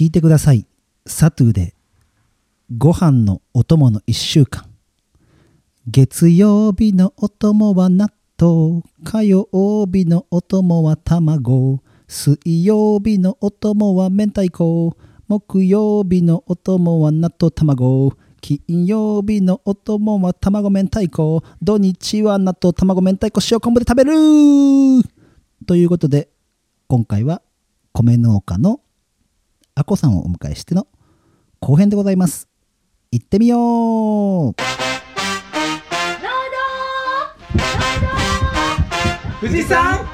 [0.00, 0.66] 聞いてください。
[1.04, 1.74] サトゥーで
[2.74, 4.64] ご飯のお供の1週間。
[5.86, 8.08] 月曜日のお供は納
[8.40, 8.80] 豆。
[9.04, 9.46] 火曜
[9.92, 11.82] 日のお供は卵。
[12.08, 14.96] 水曜日のお供は明太子。
[15.28, 18.16] 木曜日のお供は納豆卵。
[18.40, 21.42] 金曜日のお供は卵明太子。
[21.60, 24.12] 土日は納豆卵明太子塩昆布で食べる。
[25.66, 26.30] ということで
[26.88, 27.42] 今回は
[27.92, 28.80] 米農家の
[29.80, 30.86] あこさんをお迎えしての
[31.58, 32.50] 後編でございます。
[33.10, 34.54] 行ってみよう。
[39.40, 40.04] 富士山ゴ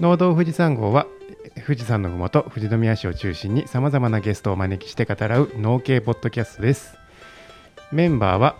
[0.00, 1.06] 農道富士山号は
[1.64, 6.98] 富士山のふもと富士宮市を中心にさまざまなゲストをお招きして語らう農系ポッドキャストです。
[7.90, 8.56] メンバーは、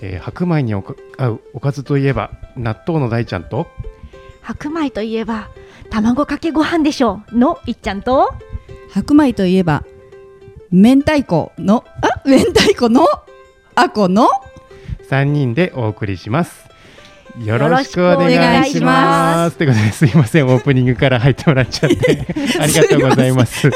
[0.00, 3.66] えー白米におか合うおかずといえば納豆の大ちゃんと
[4.40, 5.50] 白米といえば
[5.90, 7.36] 卵かけご飯でしょう。
[7.36, 8.32] のいっちゃんと
[8.90, 9.84] 白米といえば
[10.70, 13.06] 明太子のあ明太子の
[13.74, 14.30] あこの
[15.10, 16.65] 3人でお送りします
[17.38, 19.58] よろしくお願いしまます。
[19.58, 22.26] ということですいませんオープニングから入ってもらっちゃって。
[22.58, 23.70] ありがとうございます。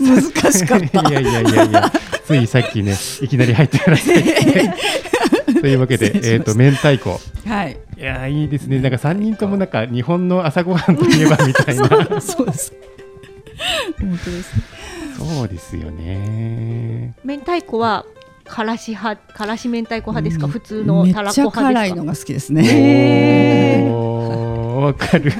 [0.00, 1.10] 難しかった。
[1.10, 1.92] いやいやいやいや
[2.24, 7.20] ついさっきねいきなり入ってもらってというわけでえっ、と明太子。
[7.46, 7.76] はい。
[7.98, 8.78] いやーいいですね。
[8.78, 12.20] なんか3人ともなんか日本の朝ごはんといえばみたいな。
[12.20, 12.72] そうです
[13.98, 14.80] 本当です。
[15.18, 17.14] そうですよね。
[17.24, 18.06] 明太子は
[18.50, 20.52] からし派からし明太子派ですか、うん。
[20.52, 21.62] 普通のたらこ派ですか？
[21.62, 23.84] 辛いのが好きですね。
[23.90, 25.32] わかる。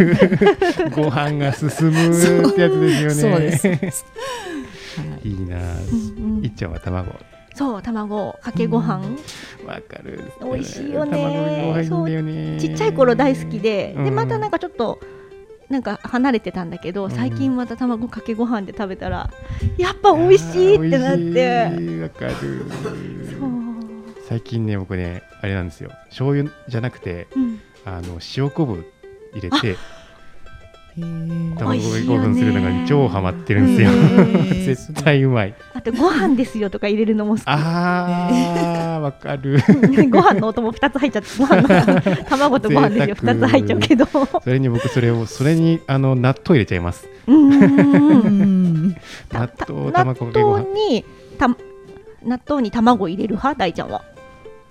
[0.95, 2.09] ご飯が進む
[2.49, 3.53] ってやつですよね。
[3.57, 3.77] そう。
[3.77, 4.05] です。
[5.25, 5.57] い いいな。
[5.57, 6.45] うんうん。
[6.45, 7.13] いっちゃんは卵？
[7.55, 9.01] そう卵かけご飯、
[9.67, 11.11] わかる美味しいよね。
[11.11, 12.61] 卵ご飯いいんだよね。
[12.61, 14.05] ちっちゃい頃大好きで、うん。
[14.05, 15.01] でまたなんかちょっと
[15.71, 17.11] なんか離れてたんだけど、ん。
[17.11, 19.31] 最近また卵かけご飯で食べたら
[19.79, 22.03] やっぱ美味しいってなって。
[22.03, 22.67] わかる。
[24.29, 25.91] 最近ね僕ねあれなんですよ。
[26.07, 28.93] 醤油じゃなくてうん、あの塩昆布
[29.33, 29.77] 入れて
[30.97, 33.91] 卵美味しいよね5分するのが超ハマってるんですよ。
[34.67, 35.55] 絶対うまい。
[35.75, 37.43] あとご飯ですよとか入れるのも好き。
[37.47, 39.61] あーわかる。
[40.11, 41.69] ご飯のお供2つ入っちゃってご飯の
[42.25, 43.15] 卵とご飯ですよ。
[43.15, 44.07] 贅沢2つ入っちゃうけど。
[44.07, 47.09] それに僕それをそれにあの納豆入れちゃいます。
[47.27, 48.95] 納
[49.49, 50.65] た豆納卵かけご飯。
[50.65, 51.05] 豆に
[51.39, 51.49] た
[52.25, 53.59] 納豆に卵入れる派？
[53.59, 54.03] 大ちゃんは。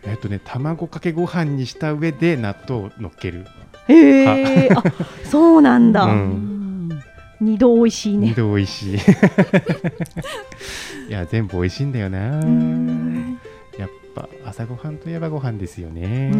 [0.05, 3.45] えっとね卵かけご飯にした上で納豆を乗っける
[3.89, 4.83] へえあ
[5.23, 6.89] そうなんだ、うん。
[7.41, 8.99] 二度美味しい二ね度美味しい。
[11.09, 12.39] いや全部美味しいんだよな。
[12.39, 13.39] うん。
[13.77, 16.31] やっぱ朝ごはんといえばご飯ですよね。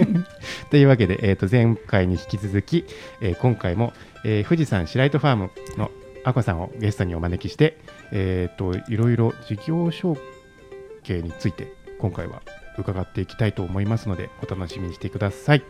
[0.70, 2.84] というわけで、えー、と前回に引き続き、
[3.20, 3.92] えー今回も、
[4.24, 5.90] えー富士山白糸ファームの
[6.24, 7.78] あこさんをゲストにお招きして、
[8.12, 10.16] えー、といろいろ事業承
[11.02, 12.42] 継について今回は
[12.78, 15.62] 伺っていきたいと思いますのでお楽しみにしてください。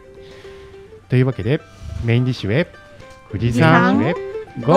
[1.08, 1.60] というわけで
[2.04, 2.66] メインディッシュへ
[3.32, 4.72] 富士山へゴーゴ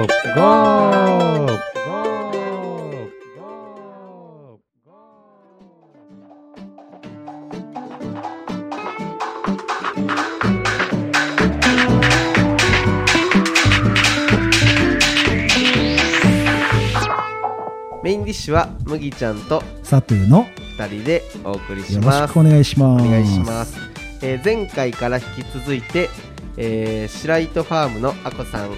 [0.00, 0.06] ー
[0.36, 1.56] ゴー。
[18.02, 20.46] メインディッシュは麦ちゃんとサトゥーの
[20.78, 23.04] 2人でお送りしよろますしくお願いします。
[23.04, 26.08] お願いします、えー前回から引き続いて、
[26.56, 28.70] えー、白糸ファームのあこさん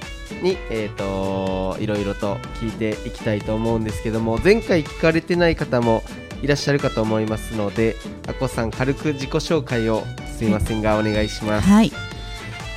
[0.42, 6.02] に、えー、といろいろと聞いていきたいと思うんですけども前回聞かれてない方も
[6.42, 7.96] いらっしゃるかと思いますので
[8.28, 10.04] あこさん軽く自己紹介を
[10.36, 11.92] すいませんがお願いしますはい。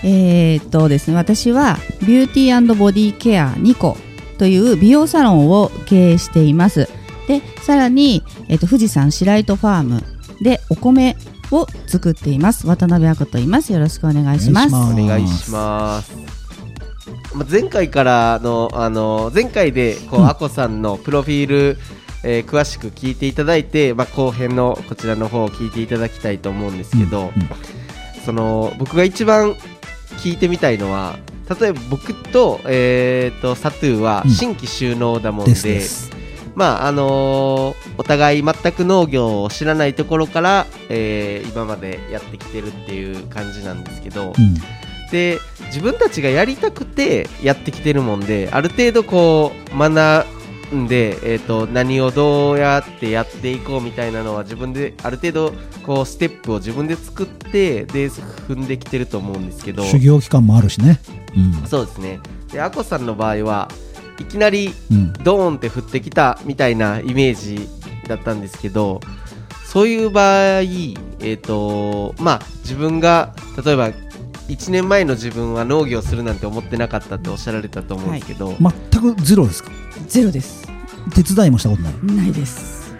[0.03, 3.97] えーっとですね、私はビューティーボディケアニコ
[4.39, 6.89] という美容サロンを経営しています。
[7.27, 10.03] で、さらに、えーっと富士山白糸ファーム
[10.41, 11.15] でお米
[11.51, 12.67] を作っています。
[12.67, 13.73] 渡辺亜子と言います。
[13.73, 14.75] よろしくお願いします。
[14.75, 16.15] お願いします
[17.33, 21.77] まあ前回からのあの前回でこう、うんあこさんのプロフィール、
[22.23, 27.31] えー詳しく聞いていただいて、まあ、後編のこちらの方を聞いていただきたいと思うんですけど、うんうん
[28.25, 29.55] その僕が一番
[30.19, 31.17] 聞いてみたいのは
[31.59, 36.20] 例えば僕と,、えー、とサトゥーはうん新規収納だもんで,、ですです
[36.55, 44.55] まああのーお互い全く農業を知らないところから、えー今までやってきてるっていう感じなんですけど、うん。
[45.11, 50.25] で自分たちがやりたくてやってきてるもんである程度こう学
[50.73, 55.53] んで、えー、と何をどうやってやっていこうみたいなのは自分である程度
[55.85, 59.83] こうステップを自分で作ってで踏んできてると思うんですけど。
[59.83, 60.99] 修行期間もあるしね。
[61.35, 61.67] うん。
[61.67, 62.19] そうですね。
[62.51, 63.69] であこさんの場合は
[64.21, 65.13] いきなりうん。
[65.23, 67.67] ドーンって降ってきたみたいなイメージ
[68.07, 69.01] だったんですけど
[69.65, 73.33] そういう場合、えーとまあ、自分が
[73.63, 79.71] 例えば1年前の自分は農業するなんて思ってなかったっておっしゃられたと思うんですけど、全くゼロですか？
[80.07, 80.67] ゼロです。
[81.15, 81.93] 手伝いもしたことない。
[82.03, 82.93] ないです。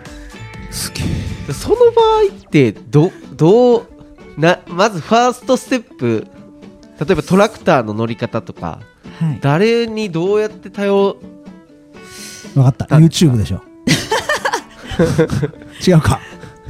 [0.71, 1.01] すげ
[1.50, 1.53] え。
[1.53, 3.88] その場合ってどどう
[4.38, 6.25] なまずファーストステップ
[7.06, 8.79] 例えばトラクターの乗り方とか
[9.21, 9.39] はい。
[9.39, 11.15] 誰にどうやって頼
[12.56, 12.88] 分かった。
[12.88, 13.62] だ YouTube でしょ。
[15.85, 16.19] 違うか。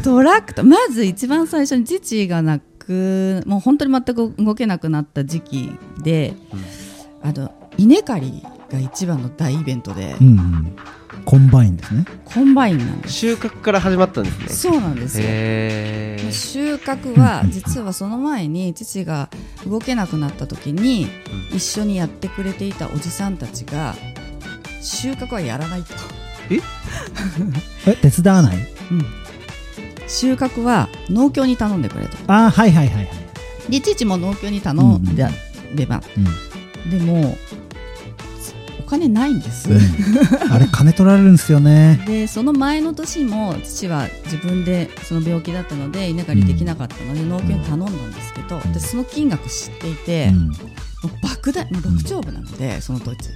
[0.03, 5.71] トラクターまず一番最初に父がなくもう本当に全く動けなくなった時期
[6.03, 6.33] で、
[7.24, 10.75] あの稲刈りが一番の大イベントで、うん、うん、
[11.25, 12.06] コンバインですね。
[12.25, 13.13] コンバインなんです。
[13.13, 14.47] 収穫から始まったんですね。
[14.50, 15.25] そうなんですよ。
[16.31, 19.29] 収穫は実はその前に父が
[19.68, 21.07] 動けなくなった時に
[21.53, 23.95] う一緒にやってくれていたおじさんたちが
[24.81, 25.94] 収穫はやらないと、
[27.85, 27.95] え？
[28.01, 28.57] 手伝わない？
[30.07, 32.18] 収穫は農協に頼んでくれと。
[32.27, 33.09] ああはいはいはいはい。
[33.69, 35.27] で父も農協に頼んで
[35.75, 36.01] れば、
[36.89, 37.38] でもお
[38.92, 42.04] 金ないんです、うん、うん、あれ金取られるんですよね。
[42.06, 48.74] でその前の年も父は自分でその病気だったので稲刈りできなかったので農協に頼んだんですけど、ん。
[48.74, 50.48] でその金額知っていて、うん。
[50.50, 50.56] も
[51.06, 53.30] う莫大もう6兆部なので、その当時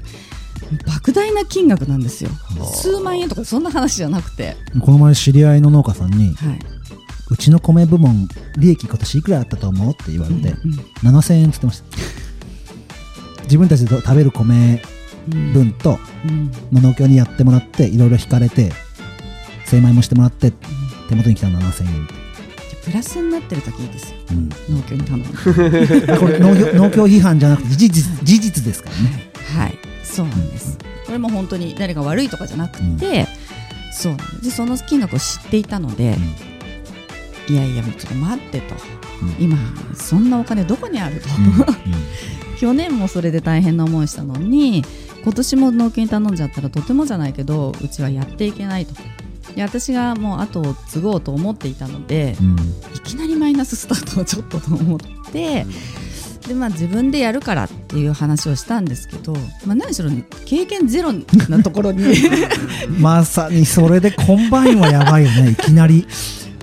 [0.85, 2.29] 莫大な金額なんですよ。
[2.65, 6.59] 数万円とかそんな話じゃなくて、この前知り合いの農家さんにはい、
[7.31, 10.71] 「うちの米部門利益今年いくらあったと思う?」って言われて、うん
[11.09, 11.85] 7000円っつってました。
[13.43, 14.94] 自分たちで食べる米うん
[15.27, 16.51] 分と、うん。
[16.71, 18.71] まあ農協にやってもらっていろいろ引かれて
[19.65, 20.51] 精米もしてもらって
[21.09, 22.07] 手元に来たの7000円。
[22.85, 24.17] プラスになってる時いいですよ。
[24.31, 25.25] うん、農協に頼む
[26.13, 29.31] あ これ農業農協批判じゃなくて事実事実ですからね。
[29.57, 29.77] はい。
[30.03, 30.77] そうなんです。
[31.05, 33.27] これも本当に誰が悪いとかじゃなくて、
[33.91, 34.41] そうなんです。
[34.43, 36.15] でその金額を知っていたので、
[37.49, 38.75] いやいやもうちょっと待ってと、
[39.21, 39.43] うん。
[39.43, 39.57] 今
[39.95, 41.29] そんなお金どこにあると、
[42.59, 44.85] 去年もそれで大変な思いしたのに
[45.25, 48.93] 今年も農協に頼んじゃったらとてもじゃないけどうちはやっていけないと。
[49.55, 52.55] いや私がもう後を継ごうと思っていたので、うん。
[52.95, 54.99] いきなりマイナススタートはちょっとと思っ
[55.31, 55.65] て、
[56.47, 59.33] でまあ、自分でやるからっていう話をしたんですけど、
[59.65, 60.11] まあ、何しろ
[60.45, 61.11] 経験ゼロ
[61.49, 62.05] なところに。
[62.99, 66.05] まさにそれでコンバインはやばいよね いきなり。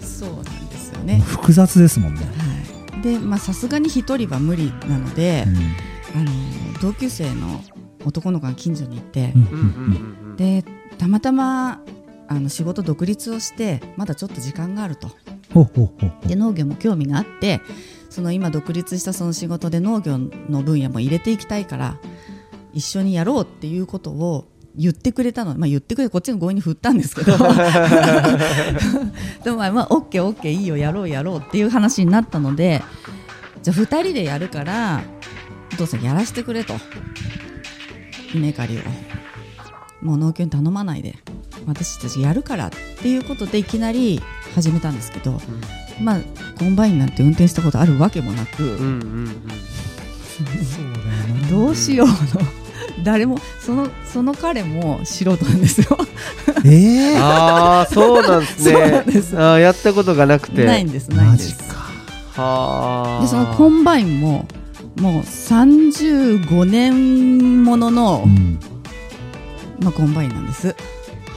[0.01, 1.21] そうなんですよね。
[1.27, 5.47] 複雑ですもんね、はい、でまあさすがに一人は無理なので、
[6.15, 6.31] あの
[6.81, 7.61] 同級生の
[8.05, 9.33] 男の子が近所にいて
[10.37, 10.65] で
[10.99, 11.83] たまたま
[12.29, 15.11] あの仕事独立をしてまだちょっと時間があると。
[16.27, 17.61] で農業も興味があって
[18.09, 21.99] その今独立したその仕事で農業の分野も入れていきたいから
[22.73, 27.37] 一緒にやろうっていうことを言ってくれたの、まあ、言ってくれこっちが強引に振ったんですけど。
[29.45, 32.83] でもまあ、まあ、OK、OK いいよやろうやろうっていう話になったので
[33.63, 35.03] じゃあ2人でやるから
[35.73, 36.75] お父さんやらせてくれと
[38.35, 38.81] 稲刈りを。
[40.05, 41.17] もう農協に頼まないで。
[41.67, 42.71] 私たちやるからっ
[43.01, 44.21] ていうことでいきなり
[44.55, 45.41] 始めたんですけど、
[46.01, 46.19] まあ
[46.59, 48.85] コンバインなんて運転したことあるわけもなく、うんうんう
[49.25, 49.29] ん。
[49.29, 51.49] そうだよな。
[51.49, 52.15] どうしようの。
[53.05, 55.97] 誰もそのその彼も素人なんですよ。
[56.65, 58.73] ええああそうなんですね。
[58.73, 59.39] そうなんです。
[59.39, 60.65] あーやったことがなくて。
[60.65, 61.73] ないんですないんマジです。
[61.73, 61.81] か。
[62.35, 64.49] はあでそのコンバインも
[64.97, 68.59] もう35年もののう、ん。
[69.81, 70.75] まあ、コンバインなんです。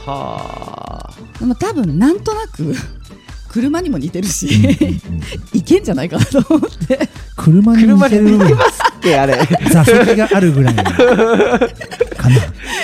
[0.06, 1.40] はあ。
[1.40, 2.76] でも多分なんとなく
[3.50, 5.22] 車にも似てるし、うんうん
[5.54, 7.10] いけんじゃないかなと思って。
[7.38, 9.40] 車に似てるで似てますってあれ。
[9.72, 12.36] 座席があるぐらいかな。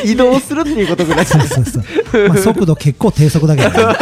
[0.04, 1.26] 移動するっていうことぐらい。
[1.26, 3.70] そうそうそう、まあ、速度結構低速だけど。
[3.70, 3.96] ね、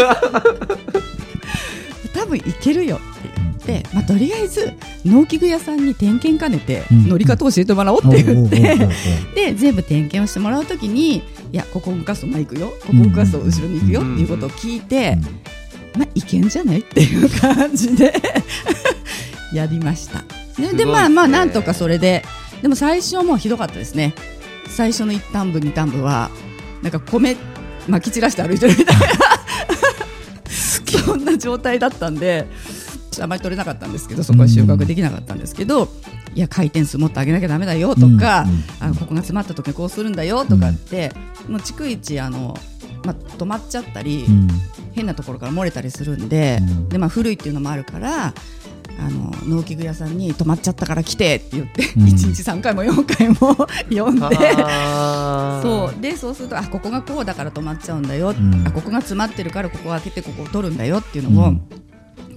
[2.13, 3.29] 多分いけるよって
[3.67, 4.71] 言って、まあ、とりあえず
[5.05, 8.87] 農機具屋さんに点検兼ねてうん乗り方を教えてもらおうって言って、
[9.35, 12.73] で全部点検をしてもらうときにいやここ動かすと前行くよ。
[12.81, 14.01] ここ動かすと後ろに行くよ。
[14.01, 15.17] うんっていうことを聞いて、
[15.97, 16.79] まあいけんじゃない？
[16.79, 18.13] っていう感じで
[19.53, 20.19] やりました。
[20.57, 22.23] でごいでまあまあなんとかそれで。
[22.61, 24.13] でも最初はもうひどかったですね。
[24.67, 26.29] 最初の一旦部二旦部は
[26.83, 27.37] なんか米
[27.87, 29.05] まき散らして歩いてるみたいな。
[31.05, 32.45] そんな状態だったんで
[33.23, 35.87] あまり取れなかったんですけどそこは収穫できなかったんですけど
[36.35, 38.19] いや回転数もっと上げなきゃだめだよとか、うんうん
[38.81, 41.11] あここが詰まった時はこうするんだよとかって、
[41.47, 42.55] もう逐一あの、
[43.03, 44.47] まあ、止まっちゃったり、うん。
[44.93, 46.89] 変なところから漏れたりするんで,、うん。
[46.89, 48.33] でまあ、古いっていうのもあるから
[48.99, 52.03] あの農機具屋さんに止まっちゃったから来てって言って、うん。
[52.03, 53.55] 1日3回も4回も
[53.89, 54.27] 呼んで。
[55.61, 56.01] そう。
[56.01, 58.67] でそうするとあここがこうだから止まっちゃうんだよ、ん。
[58.67, 61.61] あここが詰まってるからここを開けてここを取るんだよっていうのをうん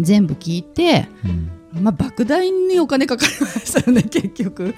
[0.01, 1.83] 全部聞いて、うん。
[1.83, 4.75] まあ、莫大にお金かかりましたよね 結局。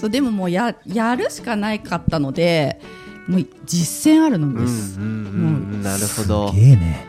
[0.00, 2.80] そうでももうややるしかないかったので
[3.28, 5.08] もう実践あるのです、うんう
[5.78, 6.50] んなるほど。
[6.50, 7.06] すげえね。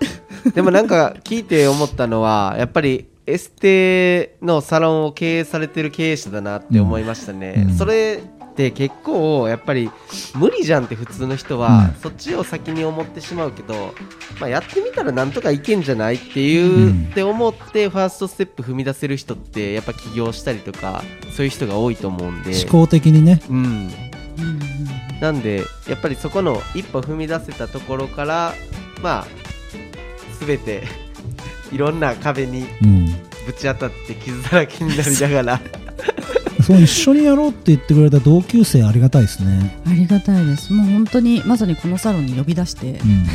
[0.54, 7.74] でもなんか聞いて思ったのはやっぱりエステのサロンを経営されてる経営者だなって思いましたね、うん。
[7.76, 8.20] それ
[8.68, 9.90] って結構やっぱり
[10.34, 13.94] 無理じゃんって普通の人は、そっちを先に思ってしまうけど、
[14.38, 17.08] まあ、やってみたらなんとかいけんじゃないっていう、うん。
[17.10, 21.02] って思ってファーストステップ踏み出せる人ってやっぱ起業したりとか
[21.34, 22.52] そういう人が多いと思うんで。
[22.62, 23.40] 思考的にね。
[23.48, 23.90] うん、うん。
[25.20, 28.54] なんでやっぱりそこの一歩踏み出せたところから
[29.02, 29.26] まあ
[30.44, 30.84] 全て
[31.72, 33.06] いろんな壁にうん。
[33.46, 35.60] ぶち当たって傷だらけになりながら
[36.70, 39.76] そう一緒にやろうって言ってくれた同級生ありがたいですね。
[39.86, 40.72] ありがたいです。
[40.72, 43.00] もう本当にまさにこのサロンに呼び出して。
[43.00, 43.26] う、ん。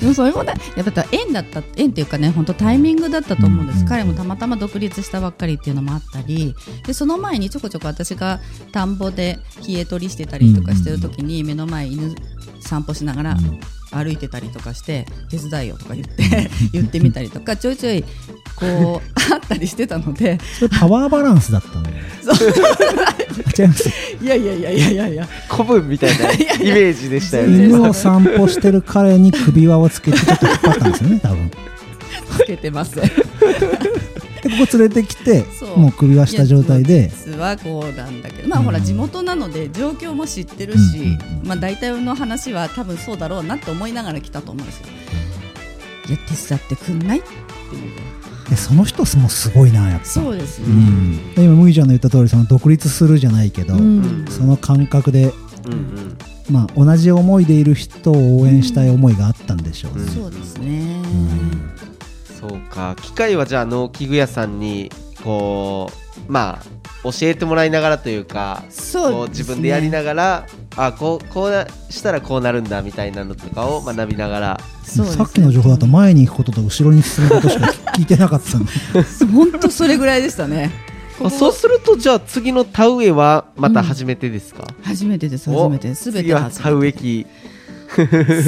[0.00, 3.86] で もそれもねやっぱ縁だった縁っていうかね本当タイミングだったと思うんです、うん。
[3.86, 6.54] 彼もたまたま独立したばっかりっていうのもあったり。
[6.86, 8.40] でその前にちょこちょこ私が
[8.72, 12.14] 田んぼで冷え取りしてたりとかしてる時に目の前犬
[12.60, 13.36] 散歩しながら
[13.94, 18.04] 歩いてたりとかして手伝いよとか言って 言ってみたりとかちょいちょい
[18.56, 20.38] こう あったりしてたので。
[20.58, 21.94] それパワーバランスだったのよ
[23.56, 25.28] 違いやいやいやいやいやいや。
[25.48, 31.50] 古文みたいな イメージでしたよ犬ねを散歩してる彼に首輪をつけてちょっと引っ張ったんですよね多分。
[31.50, 31.56] で
[32.38, 32.98] つけてます。
[34.50, 35.44] ここ連れてきて
[35.76, 37.10] もう首輪した状態で。
[37.26, 38.48] 実はこうなんだけど。
[38.48, 38.66] まあうん。
[38.66, 41.46] ほら地元なので状況も知ってるし、うんうんうん。
[41.46, 44.86] まあ大体の話は多分そうだろうなって思いながら来たと思うんですよ。
[46.08, 48.50] いや手伝ってくんないっていう。
[48.50, 50.04] でその人もすごいなやっぱ。
[50.04, 50.66] そうですね。
[50.66, 54.26] うん、で今麦ちゃんの言った通りその独立するじゃないけど、うん。
[54.28, 55.32] その感覚で、
[55.66, 56.18] うんうん。
[56.50, 60.04] まあ、同じ思いでいる人を応援したい思いがあったんでしょうね。
[60.04, 61.02] そうですね。
[62.48, 62.94] そうか。
[63.00, 64.90] 機械はじゃあ農機具屋さんに
[65.22, 65.90] こ
[66.28, 66.64] うまあ
[67.04, 70.46] 教えてもらいながらというかそうこう自分でやりながら
[70.76, 74.60] あこうこうなしたらこうなるんだみたいなのとかを学びながら。
[74.84, 75.24] そうですね。
[75.24, 78.70] さっきの情報だと前に行くことと後ろに進むことしか聞いてなかったんで。
[79.32, 80.70] 本当それぐらいでしたね。
[81.18, 86.04] こ こあそうするとじゃあ次の田植えはまた初めてですか、初めてですお初めてです。
[86.04, 86.92] すべ次て田植え。
[86.92, 87.26] 機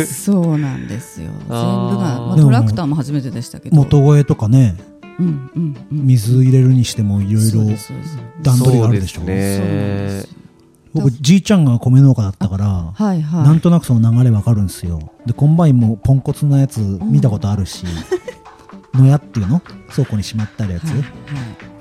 [0.06, 1.30] そうなんですよ。
[1.30, 3.76] 全部がまあトラクターも初めてでしたけど。
[3.76, 4.76] 元越えとかね。
[5.18, 6.06] うんうんうん。
[6.06, 7.60] 水入れるにしてもいろいろ
[8.42, 10.36] 段取りがあるでしょそう
[10.94, 13.44] 僕じいちゃんが米農家だったからはいはい。
[13.44, 15.12] なんとなくその流れわかるんですよ。
[15.26, 17.84] でコンバインもポンコツなやつ見たことあるし、
[18.94, 19.60] のやっていうの？
[19.90, 21.06] 倉庫にしまってあるやつ、はいはい。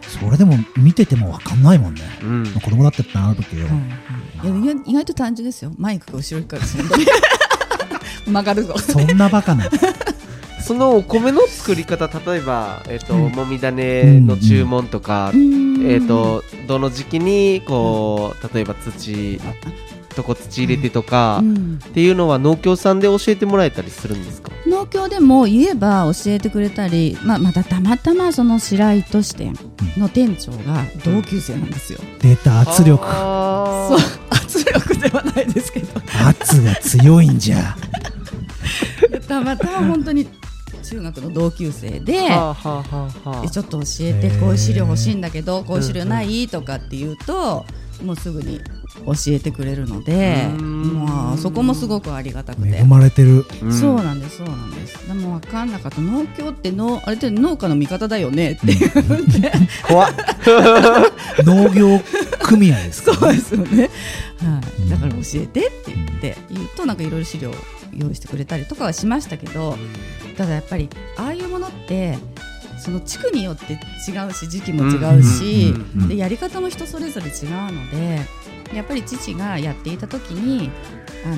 [0.02, 2.44] それでも見ててもわかんないもんね、うん。
[2.44, 4.64] まあ子供だってってなるけど、はいはい。
[4.64, 5.72] いや意外と単純ですよ。
[5.78, 6.84] 前行くか後ろ行くかですよ。
[8.26, 8.78] 曲がるぞ。
[8.78, 9.70] そんなバカな
[10.66, 13.32] そのお米の作り方例えば、えっとうん。
[13.34, 19.40] もみ種の注文とか、ええっとどの時期にこう例えば土
[20.16, 24.52] とこ土入れてとか、っていうのは農協さんで教えてもらえたりするんですか？
[24.66, 29.54] 農協でも言えば教えてくれたり、まあ、またたまたまその白糸支店
[29.98, 32.00] の店長が同級生なんですよ。
[32.22, 33.06] 出た圧力。
[33.06, 33.98] そう。
[34.32, 35.88] 圧力ではないですけど。
[36.28, 37.76] 圧が強いんじゃ
[39.26, 40.28] たまたま本当に
[40.84, 42.30] 中学の同級生で。
[42.30, 43.42] はあはあはあはあ。
[43.42, 46.48] でちょっと教えてこういう資料欲しいんだけどこういう資料ない？
[46.48, 47.66] とかって言うと
[48.04, 48.60] もうすぐに
[49.06, 52.78] 教えてくれるのでまあそこもすごくありがたくて。
[52.78, 53.46] 恵まれてる。
[53.62, 53.74] うん。
[53.74, 55.08] そうなんですそうなんです。
[55.08, 56.02] でも分かんなかった。
[56.02, 59.52] 農協って農あれって農家の味方だよねって言って
[59.88, 60.14] 怖っ。
[61.46, 62.00] 農業
[62.42, 63.90] 組合ですかそうですよね、
[64.40, 64.88] はうん。
[64.88, 67.56] い、だから教えてって言って言うとなんかいろいろ資料を
[67.96, 69.78] 用意してくれたりとかはしましたけど
[70.38, 72.18] ただやっぱりああいうものって
[72.78, 75.74] その地区によって違うし時期も違うし、
[76.08, 78.20] でやり方も人それぞれ違うので
[78.76, 80.70] やっぱり父がやっていた時に
[81.26, 81.36] あの、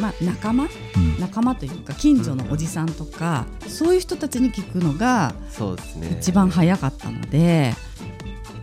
[0.00, 1.18] まあ、仲間うん。
[1.18, 5.34] 仲間というか近所のおじさんとかそういう人たちに聞くのが
[6.20, 7.72] 一番早かったので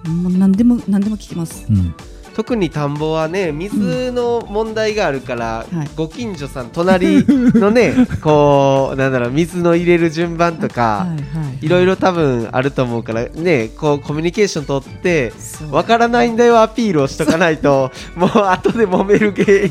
[0.06, 1.66] もう何でも何でも聞きます。
[1.70, 1.94] うん
[2.36, 5.90] 特に田んぼはね水の問題があるから、はい。
[5.96, 11.16] ご近所さん隣のね こうなんだろう水の入れる順番とか、は
[11.62, 15.32] いろいろ多分あると思うからねこうコミュニケーション取って
[15.72, 19.64] わからないんだよアピールをしとかないと もう後で揉める原因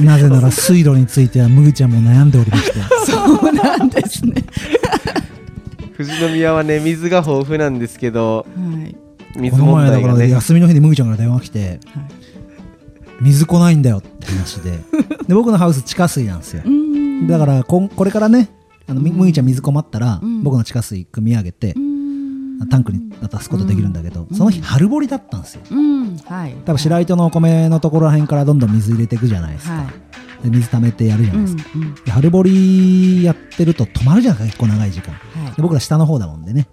[0.00, 0.18] にな。
[0.18, 2.80] ぜなら水路についてはむぐちゃんも悩んでおりまして。
[3.06, 4.42] そうなんですね。
[5.96, 10.34] 富士宮はね水が豊富なんですけどはい水この前だから問題がね。
[10.34, 11.80] 休みの日にむぐちゃんから電話来てはい。
[13.20, 14.78] 水来ないんだよって話で。
[15.26, 16.62] で僕のハウス地下水なんですよ。
[17.28, 18.48] だからこんこれからね
[18.86, 20.42] あのみむぎちゃん水困ったら、うん。
[20.42, 21.74] 僕の地下水汲み上げて
[22.70, 24.36] タンクに渡すことできるんだけど、うん。
[24.36, 25.60] その日春掘りだったんですよ。
[25.70, 26.16] うん。
[26.24, 26.54] はい。
[26.64, 29.86] 多分白糸のお米のところらへんからどんどん水入れていくじゃないですか、はい。
[30.44, 35.14] で水溜めてやるじゃうんないですか、うんで春掘りやってると止まるじゃないですか結構長い時間。
[35.14, 35.52] はい。
[35.54, 36.68] で僕ら下の方だもんでね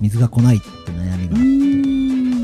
[0.00, 1.34] 水が来ないって悩みが。
[1.36, 1.63] うーん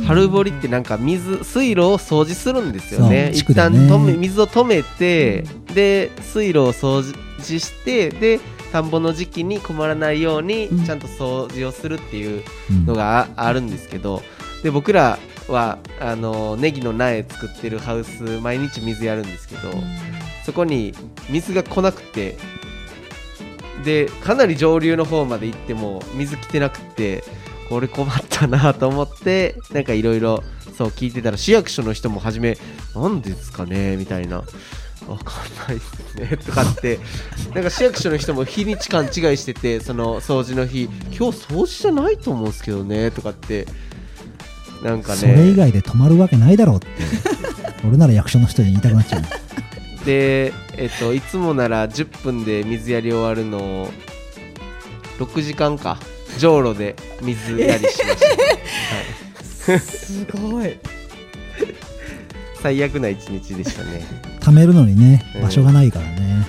[0.06, 3.26] 春掘りってなんか水水路を掃除するんですよね。
[3.26, 5.42] そう地区一旦止め水を止めて、
[5.74, 7.02] で水路を掃
[7.38, 8.40] 除してで
[8.72, 10.84] 田んぼの時期に困らないようにうん。
[10.84, 12.86] ちゃんと掃除をするっていううん。
[12.86, 14.22] のがああるんですけど
[14.62, 19.62] で僕らはあのネギの苗作ってるハウス毎日水やるんですけど
[20.44, 20.94] そこに
[21.28, 22.36] 水が来なくて
[23.84, 27.24] でかなり上流の方まで行っても水来てなくて
[27.70, 30.42] これ困ったなと思ってなんかいろいろ
[30.76, 32.58] そう聞いてたら市役所の人も初め
[32.96, 34.42] なんでですかねみたいな。
[35.08, 37.00] わかんないですねとかって
[37.54, 43.66] なんか市役所の人も日にち勘違いしててその掃除の日今日掃除じゃないと思うんですけどねとかって
[44.82, 45.18] なんかね。
[45.18, 46.88] それ以外で止まるわけないだろうって
[47.86, 49.22] 俺なら役所の人に言いたくなっちゃう。
[50.04, 53.90] で、えっと、いつもなら10分で水やり終わるのを
[55.18, 55.98] 6時間か
[56.38, 58.20] じょうろで水やりしまし
[59.66, 60.78] た、はい、すごい。
[62.62, 64.02] 最悪な一日でしたね。
[64.40, 65.42] 貯めるのにねうん。
[65.42, 66.46] 場所がないからね、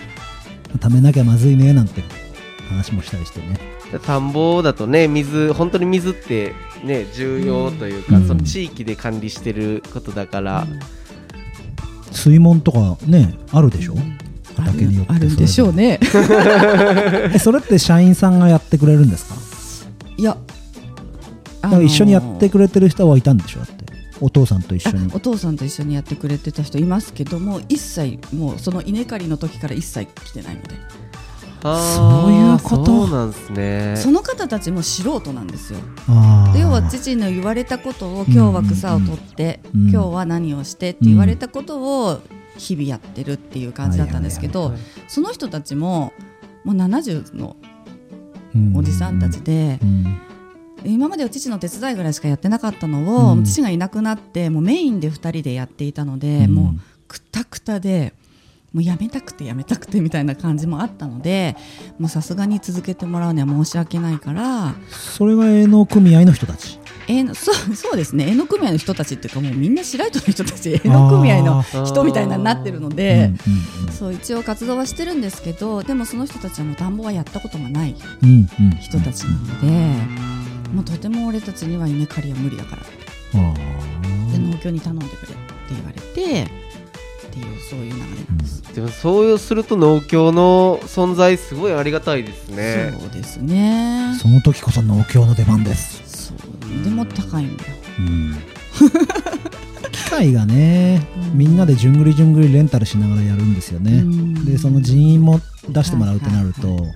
[0.79, 2.03] 貯めなきゃまずいねなんて。
[2.69, 3.59] 話もしたりしてね。
[4.05, 6.53] 田んぼだとね水本当に水って
[6.85, 8.27] ね重要というか、うん。
[8.27, 10.65] その地域で管理してることだから、
[12.11, 13.95] 水門とかねあるでしょ？
[14.55, 15.99] 畑によってあるんでしょうね。
[17.33, 19.35] えそれって社員さんがやってくれるんですか？
[20.21, 20.37] いや
[21.61, 23.61] だから一緒にやってくれてる人はいたんでしょ？
[23.61, 23.85] だって
[24.19, 25.11] お父さんと一緒に。
[25.11, 30.75] あお父さんと一緒にやってくれてた人いますけども一切もうその稲刈りの時から一切来てないので、
[31.63, 33.07] あーそういうこと？
[33.07, 33.95] そうなんですね。
[33.97, 35.79] その方たちも素人なんですよ。
[36.55, 42.19] 要は父の言われたことを今日は草を取って、うん今日は何をしてって言われたことを
[42.57, 46.13] 日々やってるっていう感じだったんですけど、はいその人たちも
[46.63, 47.70] もう70のうん
[48.75, 50.17] おじさんたちで、うん。
[50.83, 53.43] 今までは父の手伝いぐらいしかやってなかったのを、うん。
[53.43, 56.55] 父がいなくなってもうメインで2人でやっていたので、うん。
[56.55, 58.13] もうくたくたで
[58.73, 61.57] もうやめたくてやめたくてみたいな感じもあったので
[61.99, 64.75] もうさすがに続けてもらうには申し訳ないから。
[64.89, 68.29] それが営農組合の人たちえの そうそうですね。
[68.29, 73.31] 営農組合の人たちっていうかもうみんな白糸の人たち営農組合のあ人みたいなになってるのーで。
[73.47, 77.95] うんそう一応活動はしてるんですけどでもその人たちはもう田んぼはやったことがない
[78.79, 79.67] 人たちなので、
[80.73, 82.81] もうとても俺たちには稲刈りは無理だから。
[82.81, 83.53] あ
[84.31, 85.35] でー農協に頼んでくれって
[85.69, 92.93] 言われてっていうそういう流れなんです、でもそうすると農協の存在すごいありがたいですね。
[92.99, 94.15] そうですね。
[94.19, 96.01] その時こそ農協の出番です、
[96.83, 97.63] でも高いんだ。
[97.65, 98.35] ようん。
[99.91, 101.37] 機械がねうん。
[101.37, 104.45] みんなでじゅんぐりじゅんぐりレンタルしながらやるんですよね、うん。
[104.45, 106.91] でその人員も出してもらうってなると、はいはい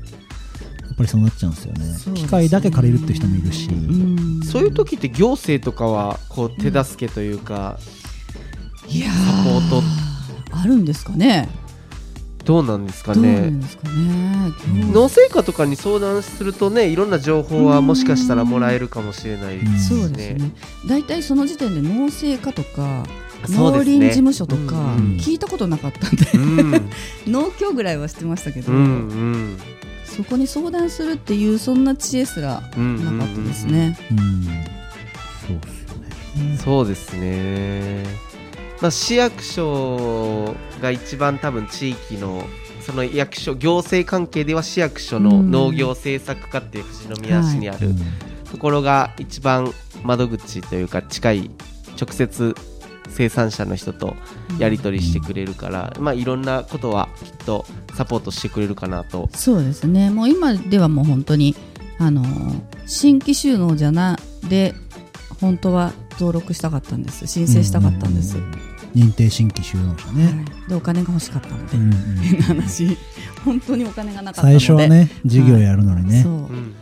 [0.95, 1.87] やっぱりそうなっちゃうんですよね。
[1.89, 1.97] ね。
[2.13, 4.41] 機械だけ借りるって人もいるし、うん。
[4.43, 7.77] そういう時って行政とかはこう手助けというか、
[8.87, 9.83] いやサポート。
[10.57, 11.49] あるんですかね
[12.45, 13.51] どうなんですかね。
[14.93, 20.17] 農政課とかに相談するとねいろんな情報はもしかしたらもらえるかもしれないですそうね。
[20.17, 20.51] ですね。
[20.87, 23.03] 大体その時点で農政課とか
[23.49, 26.89] 農林事務所とかうん聞いたことなかったんで、うん。
[27.27, 28.71] 農協ぐらいは知ってましたけど、
[30.05, 33.97] そこに相談するっていうそんな知恵すらうんなかったですね。
[36.63, 38.24] そうですね。
[38.81, 42.43] まあ、市役所が一番多分地域の
[42.81, 45.51] その役所行政関係では市役所のうん。
[45.51, 47.97] 農業政策課っていう富士宮市にあるうん
[48.51, 51.51] ところが一番窓口というか近い
[51.99, 52.55] 直接
[53.09, 54.15] 生産者の人と
[54.59, 59.29] やり取りしてくれるから、まあいろんなことはきっとサポートしてくれるかなと。
[59.33, 60.09] そうですね。
[60.09, 61.55] もう今ではもう本当に
[61.97, 64.75] あのー新規収納じゃなで
[65.45, 67.27] 本当は登録したかったんです。
[67.27, 68.37] 申請したかったんです、
[68.95, 70.31] 認定新規就農者ね、は
[70.65, 70.69] い。
[70.69, 72.97] でお金が欲しかったので、うんうん変な話。
[73.43, 74.59] 本当にお金がなかったので。
[74.59, 76.31] 最初はね事業やるのにね、そう。
[76.33, 76.75] うんうん。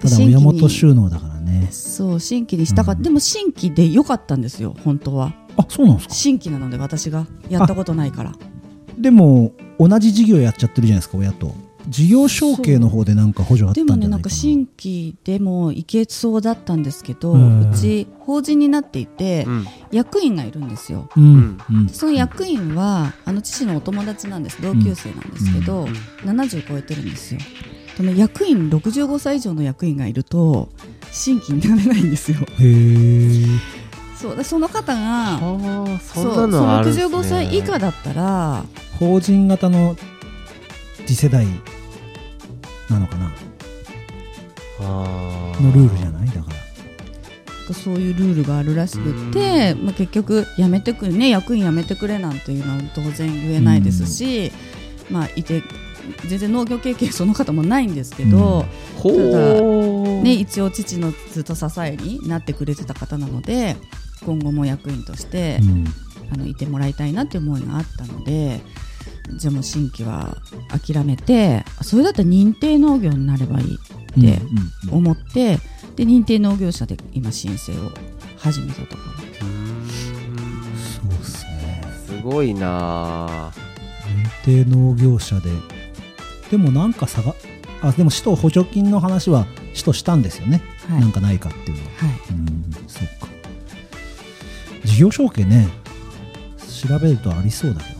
[0.00, 1.68] ただ親元収納だからね。
[1.70, 3.02] そう新規にしたかった、うん。
[3.04, 5.34] でも新規で良かったんですよ本当は。
[5.56, 6.14] あそうなんですか？
[6.14, 7.26] 新規なので私が。
[7.48, 8.32] やったことないから。
[8.98, 11.54] でも同じ事業やっちゃってるじゃないですか親と
[11.88, 14.08] 事業承継の方でなんか補助あったでんじゃないかな。
[14.08, 19.66] もねなんか新規でもいけそうだったんですけど、ううんち法人になっていて、うん。
[19.90, 21.08] 役員がいるんですよ。
[21.16, 21.58] うん。
[21.70, 21.88] うん。
[21.88, 24.62] その役員はあの父のお友達なんです。
[24.62, 26.30] 同級生なんですけど、うん。
[26.30, 27.40] 70超えてるんですよ。
[27.96, 30.70] その役員65歳以上の役員がいると
[31.12, 32.38] 新規になれないんですよ。
[32.38, 33.44] へえ
[34.16, 34.36] そう。
[34.36, 35.38] でその方が
[36.00, 37.14] そそんなのあるんですね。
[37.14, 38.64] 65歳以下だったら
[38.98, 39.96] 法人型の
[41.10, 41.44] 次世代
[42.88, 43.32] なのかな
[44.78, 46.52] のルールじゃないだか
[47.68, 54.52] らそういうルールがあるらしくて、まあ、結局やめてくね役員辞めてくれなんていうのは当然言えないですし、
[55.10, 55.64] まあいて
[56.28, 58.64] 全然農業経験その方もないんですけど、
[58.96, 63.76] ほうね、一応父のずっと支えになってくれてた方なので
[64.24, 65.58] 今後も役員として、
[66.32, 68.60] あのいてもらいたいなっていう思いがあったので
[69.36, 70.36] じゃあもう新規は
[70.68, 73.78] 諦めてそれだったら認定農業になればいい
[74.16, 74.40] うんで
[74.88, 74.98] うん。
[74.98, 75.58] 思って
[75.96, 77.90] で認定農業者で今申請を
[78.36, 79.00] 始めたところ。
[80.76, 81.82] そうですね。
[82.06, 83.52] すごいな。
[84.44, 85.50] 認定農業者で
[86.50, 87.34] でもなんか差が
[87.82, 91.00] あでも市と補助金の話は市としたんですよね、はい。
[91.00, 91.90] なんかないかっていうのは。
[91.98, 92.10] はい。
[92.30, 93.28] うんそっか。
[94.84, 95.68] 事業承継ね
[96.82, 97.99] 調べるとありそうだけど。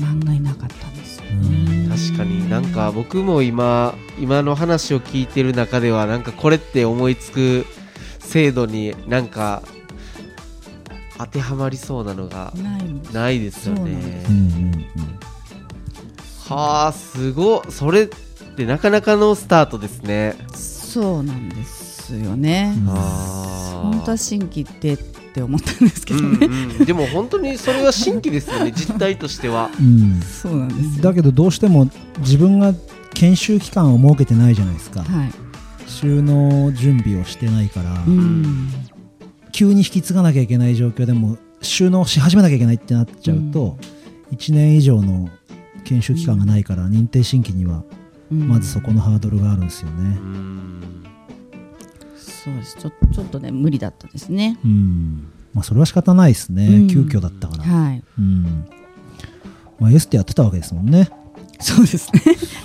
[0.00, 1.24] 漫画いなかったんですよ。
[1.30, 1.88] うん。
[1.88, 2.48] ね確かに。
[2.48, 7.66] なんか僕も今今の話を聞いてる中ではなんかこれって思いつく
[8.18, 9.62] 制度になんか
[11.18, 12.52] 当てはまりそうなのが
[13.12, 14.24] ないんですよね。
[16.48, 18.06] はあすごっそれっ
[18.56, 20.36] てなかなかのスタートですね。
[20.54, 24.98] そうなんですよね、本当は新規って
[25.30, 29.70] って思ったんですけどね、うんうん、でも本当にそれは新規ですよね 実態としては。
[29.78, 29.86] うん。
[29.86, 29.88] う
[30.18, 31.04] んそうなんですよ。
[31.04, 31.88] だけどどうしても
[32.18, 32.74] 自分が
[33.14, 35.00] 研修期間を設けてないじゃないですか。
[35.00, 35.32] はい、
[35.86, 38.68] 収納準備をしてないから、うん。
[39.52, 43.78] 急に引き継がなきゃいけない状況でも収納し始めなきゃいけないってなっちゃうと、
[44.32, 45.28] 1年以上の
[45.84, 47.82] 研修期間がないから認定新規には
[48.30, 50.24] うんまずそこのハードルがあるんですよねう。
[50.24, 50.80] ん
[52.44, 52.76] そうです。
[52.76, 54.58] ちょちょっとね無理だったですね。
[54.64, 55.30] うん。
[55.52, 56.88] まあそれは仕方ないですね、うん。
[56.88, 57.64] 急遽だったから。
[57.64, 58.02] はい。
[58.18, 58.66] うん。
[59.78, 61.10] まあ、エステやってたわけですもんね。
[61.58, 62.22] そうですね。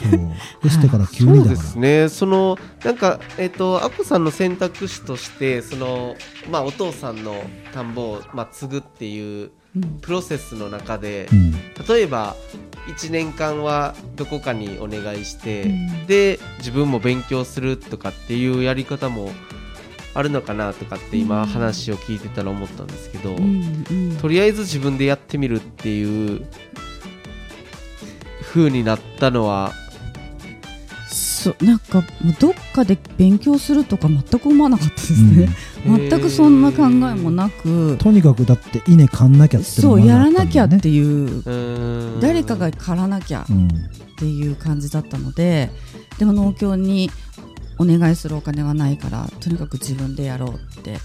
[0.64, 1.58] エステから急にだから。
[1.58, 6.16] すね、そのなんか、えっとアッコさんの選択肢としてその、
[6.50, 7.36] まあ、お父さんの
[7.74, 9.82] 田んぼを、まあ、継ぐっていううん。
[10.02, 11.52] プロセスの中でうん。
[11.90, 12.38] 例えば
[12.88, 16.06] 1年間はどこかにお願いして、うん。
[16.06, 19.32] で自分も勉強するとかっていうやり方も
[20.16, 24.18] あるのかなとかって今うん話を聞いてたら思ったんですけど、うんうん。
[24.18, 26.46] とりあえず自分でやってみるっていう
[28.42, 29.74] 風になったのは
[31.10, 32.02] そうなんか
[32.40, 35.50] どっかで勉強するとか全く思わなかったですね、
[35.86, 37.98] 全くそんな考えもなく。
[38.00, 41.44] とにかくだって稲刈んなきゃってのそうやらなきゃっていう
[42.20, 43.68] 誰かが刈らなきゃっうん
[44.18, 45.70] ていう感じだったので
[46.18, 47.12] でも農協に
[47.78, 50.98] お願いするお金はないからとにかく自分でやろうって。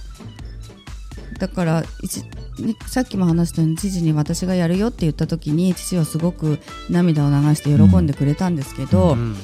[1.39, 2.23] だから一
[2.59, 6.59] ねさっきも話したように父に私がやるよって言った時に父はすごく
[6.91, 9.37] 涙を流して喜んでくれたんですけど、うん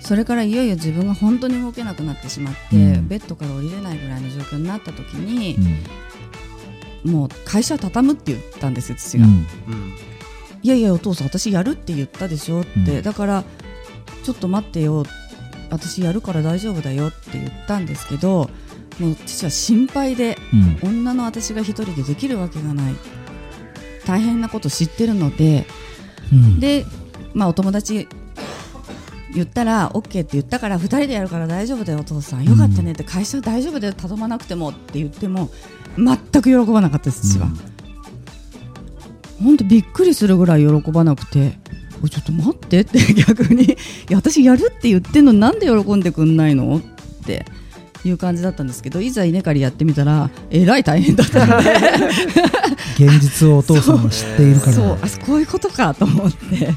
[0.00, 3.08] それからいよいよ自分が本当に動けなくなってしまって、うん。
[3.08, 5.56] ベッドから降りれないぐらいの状況になった時に
[7.04, 7.12] う、ん。
[7.12, 9.26] もう会社を畳むって言ったんですよ父が、
[10.62, 13.02] いやいやお父さん私やるって言ったでしょって、うん。
[13.02, 13.44] だから
[14.24, 15.04] ちょっと待ってよ
[15.70, 18.50] 私やるから大丈夫だよって言ったんですけど
[18.98, 20.36] もう父は心配で
[20.82, 20.88] うん。
[20.88, 22.94] 女の私が一人でできるわけがない。
[24.06, 25.66] 大変なこと知ってるので
[26.32, 26.60] うん。
[26.60, 26.84] で、
[27.34, 28.08] まあ、お友達
[29.34, 32.44] 言ったら OK って言ったから2人でやるから大丈夫だよお父さん。
[32.44, 35.50] よかったねって会社は大丈夫だよ頼まなくてもって言っても
[35.96, 37.48] 全く喜ばなかったです父は。
[39.42, 41.58] 本当びっくりするぐらい喜ばなくて
[42.08, 43.68] ちょっと待ってって 逆にい
[44.08, 46.76] や私やるって言ってんのになんで喜んでくんないの？
[46.76, 46.80] っ
[47.26, 47.44] て。
[48.04, 51.70] いう感じだったんですけどいざ稲刈りやってみたらえらい大変だったので。
[52.96, 54.72] 現実をお父さんは知っているから。
[54.72, 56.74] そうあこういうことかと思って。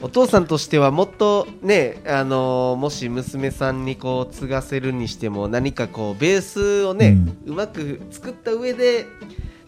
[0.00, 9.06] お父さんとしてはもっとね、あのーもし娘さんにこう継がせるにしても何かこうベースをね、うまく作った上で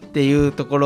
[0.05, 0.77] っていうとこ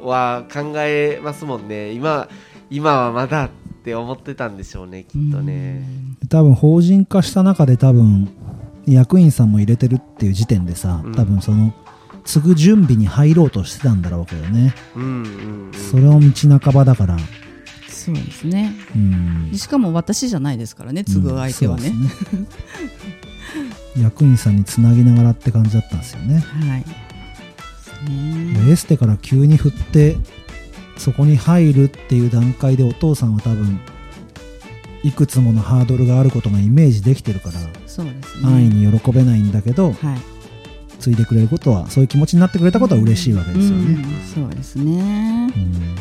[0.00, 1.92] ろは考えますもんね。
[1.92, 2.28] 今
[2.70, 3.50] 今はまだっ
[3.84, 5.84] て思ってたんでしょうねきっとね。
[6.28, 8.28] 多分法人化した中で多分
[8.86, 11.14] 役員さんも入れてるっていう時点でさうん。
[11.14, 11.72] 多分その
[12.24, 17.16] 継ぐ準備に入ろうとしてたんだろうけどね、うんうん、うん、それを道半ばだから、
[17.88, 18.72] そうですね。
[18.94, 19.50] うん。
[19.50, 22.42] でしかも私じゃないですからね継ぐ相手はね,、うんそうですね。
[24.02, 26.38] 役員さんにつなぎながらって感じだったんですよね。
[26.38, 26.84] はい。
[28.08, 30.16] ねでエステから急に振って
[30.98, 33.80] そこに入るっていう段階でお父さんは多分
[35.02, 38.44] いくつものハードルがあることがイメージできてるからそうですね。
[38.44, 40.18] 安易に喜べないんだけどはい。
[40.98, 43.94] 継いでくれることはそういう気持ちになってくれたことは嬉しいわけですよね。
[43.94, 45.52] うんそうですね。
[45.54, 45.94] うん。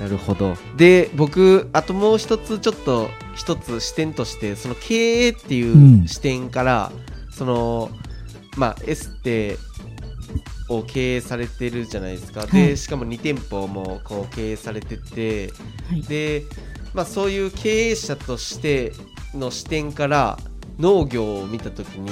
[0.00, 0.56] なるほど。
[0.76, 6.04] で僕あともう一つちょっと一つ視点としてその経営っていうん。
[6.04, 6.90] う視点から、
[7.30, 7.90] その
[8.56, 9.56] まあエステ
[10.68, 12.50] を経営されてるじゃないですか、はい。
[12.50, 15.52] でしかも2店舗もこう経営されてて
[15.88, 16.02] はい。
[16.02, 16.42] で、
[16.94, 18.92] まあ、そういう経営者として
[19.34, 20.38] の視点から
[20.78, 22.10] 農業を見た時に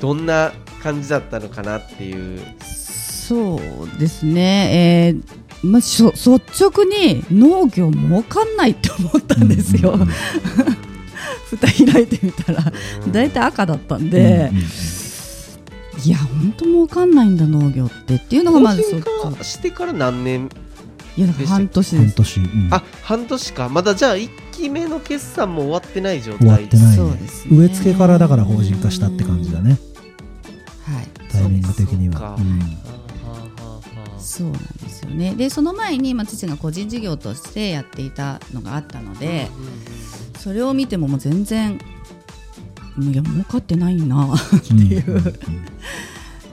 [0.00, 2.40] どんな感じだったのかなっていう。
[2.62, 9.96] そうですね、えーまあ、しょ率直に農業儲かんないって思ったんですよ、
[11.46, 12.72] 蓋開いてみたら
[13.08, 14.50] 大体赤だったんで、
[16.04, 18.16] いや本当儲かんないんだ農業って。
[18.16, 20.50] っていうのがまず法率人直化してから何年
[21.16, 21.96] いやだから半年です。
[21.96, 22.68] 半年、うん。
[22.70, 23.68] あ半年か。
[23.68, 26.96] まだじゃあ1期目の決算も終わってない状態終わってないね。
[26.96, 27.56] そうですね。
[27.56, 29.78] 植え付けからだから法人化したって感じだね。
[30.84, 31.08] はい。
[31.30, 32.30] タイミング的にそうか。
[32.30, 32.36] は。
[32.36, 32.60] うん。
[34.18, 35.34] そうなんですよね。
[35.34, 39.48] でその前に、まあ、父が個人事業としてやっていたのがあったので、
[40.38, 41.78] それを見てももう全然
[42.98, 44.34] いや儲かってないな。
[44.34, 45.32] っていう、っ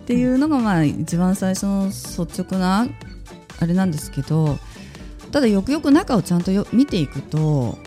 [0.06, 2.88] ていうのがまあ一番最初の率直な
[3.60, 4.58] あれなんですけど
[5.32, 7.78] ただよくよく中をちゃんとよ見ていくと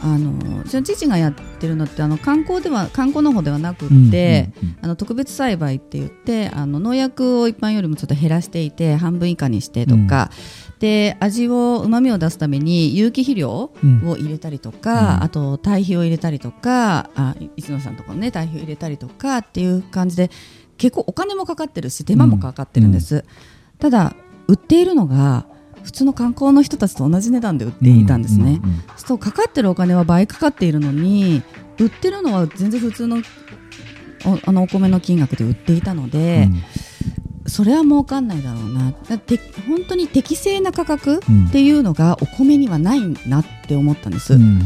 [0.00, 10.30] あの父がやってるのってあの観光では観光の方ではなくって、あの特別栽培って言ってあの農薬を一般よりもちょっと減らしていて半分以下にしてとか、
[10.78, 14.08] で味をうまみを出すために有機肥料うん。
[14.08, 15.22] を入れたりとか、うん。
[15.24, 20.30] あと堆肥を入れたりとかあ磯野さんとかのね堆肥を入れたりとかっていう感じで
[20.76, 23.24] 結構お金もかかってるし手間もかかってるんです、
[23.80, 24.14] ただ
[24.46, 25.46] 売っているのが
[25.82, 31.42] 普通の観光の人たちと同じ値段で売っていたんですね、うんうんそうかかってるお金は倍かかっているのに
[31.78, 33.22] 売ってるのは全然普通の
[34.26, 36.48] おあのお米の金額で売っていたので、
[37.48, 38.92] それは儲かんないだろうな。
[39.08, 41.46] だって本当に適正な価格うん。
[41.46, 44.60] っていうのがお米にはないなって思ったんです、うん。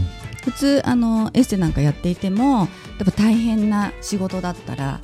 [0.44, 2.68] 普通あのエステなんかやっていてもやっ
[3.04, 5.00] ぱ大変な仕事だったら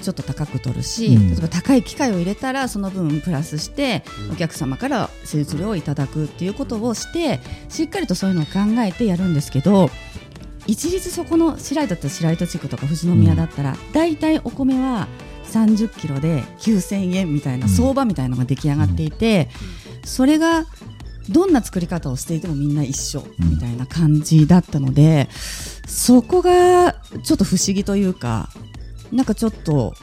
[0.00, 1.30] ちょっと高く取るし、うん。
[1.30, 4.32] 例えば高い機械を入れたらその分プラスしてうん。
[4.32, 9.90] お客様から施術料をいただくっていうことをしてしっかりとそういうのを考えてやるんですけど
[10.68, 15.08] 一律そこの白井だったら白糸地区とか富士宮だったら、大体お米は
[15.48, 17.72] 30キロで9000円みたいなうん。
[17.72, 19.48] 相場みたいなのが出来上がっていて、
[20.04, 20.64] それが
[21.28, 25.28] どんな作り方をしていてもみんな一緒うんみたいな感じだったので、
[25.86, 28.50] そこがちょっと不思議というか
[29.12, 29.94] なんかちょっと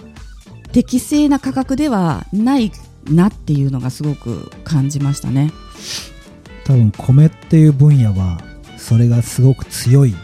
[0.72, 2.72] 適正な価格ではない
[3.10, 5.52] なっていうのがすごく感じましたね。
[6.66, 8.40] 多分米っていう分野は
[8.78, 10.16] それがすごく強い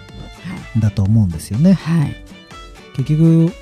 [0.77, 1.73] んだと思うんですよね。
[1.73, 2.15] はい、
[2.97, 3.53] 結局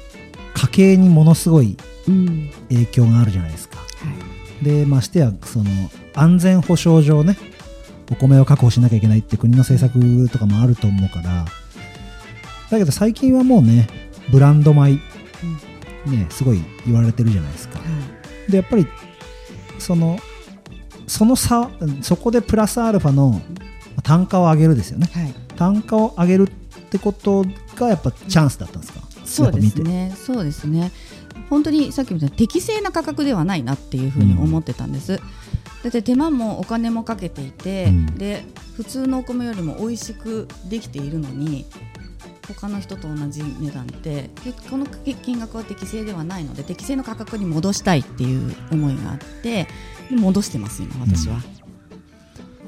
[0.62, 2.50] 家計にものすごいうん。
[2.70, 3.78] 影響があるじゃないですか。
[3.78, 3.84] は
[4.62, 4.66] い。
[4.66, 5.70] でましてやその
[6.14, 7.38] 安全保障上ね
[8.12, 11.46] お米を確保しなきゃいけないって国の政策とかもあると思うから
[12.70, 13.88] だけど最近はもうね
[14.32, 15.00] ブランド米、ね
[16.30, 17.80] すごい言われてるじゃないですか。
[18.50, 18.86] でやっぱり
[19.78, 20.20] その
[21.08, 21.70] その差
[22.02, 23.42] そこでプラスアルファの
[24.04, 25.10] 単価を上げるですよね。
[25.14, 27.46] はい、単価を上げるってこと
[27.76, 29.00] がやっぱチャンスだったんですか？
[29.30, 30.92] そうですね、そうですね。
[31.50, 35.20] 本当にさっきみたいに適正な価格ではないなっていうふうに思ってたんです。
[35.84, 38.44] だって手間もお金もかけていて、うんで
[38.76, 41.66] 普通のお米よりも美味しくできているのに
[42.48, 44.30] 他の人と同じ値段ってで
[44.70, 49.68] この金額は適正ではないので適正の価格に戻したいっていう思いがあって
[50.10, 51.42] で戻してます今私は。
[51.58, 51.59] 今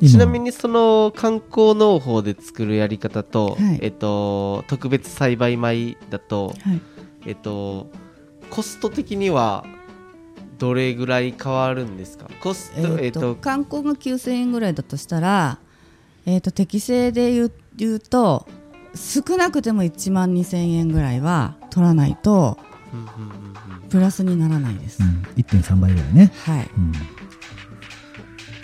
[0.07, 3.79] ちなみにその観光農法で作るやり方と、はい。
[3.81, 6.81] えっと、特別栽培米だと、はい。
[7.27, 7.89] えっと、
[8.49, 9.65] コスト的には
[10.57, 12.27] どれぐらい変わるんですか？
[12.41, 15.59] コスト、えーとえっと観光が9000円ぐらいだとしたら、
[16.25, 18.47] えー、と適正で言う言うと
[18.93, 22.57] 少なくても1万2000円ぐらいは取らないと
[22.93, 23.89] うんうんうんうん。
[23.89, 26.69] プラスにならないです、うん、1.3倍ぐらいね、はい。
[26.77, 26.91] うん、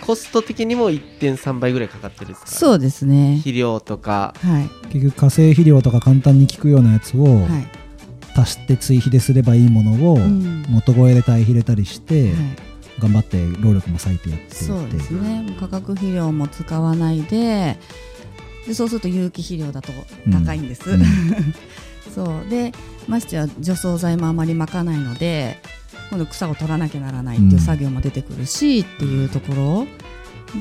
[0.08, 3.36] コスト的にも1.3倍ぐらいかかってるんですかそうですね。
[3.36, 4.32] 肥料とか。
[4.42, 4.70] はい。
[4.86, 7.68] 結局化成肥料とか簡単に効くようなやつをはい、
[8.34, 10.64] 足して追肥ですればいいものをうん。
[10.70, 12.34] 元声で対比入れたりして、はい。
[13.00, 15.54] 頑張って労力も割いてやっていってそうですね。
[15.60, 17.76] 化学肥料も使わないで
[18.66, 19.92] でそうすると有機肥料だと
[20.32, 21.02] 高いんです、うん。
[22.14, 22.48] そう。
[22.48, 22.72] で
[23.06, 25.60] ましてや除草剤もあまりまかないので
[26.10, 29.86] 今度草を取らなきゃならないっていう作業も出てくるし、っていうところ。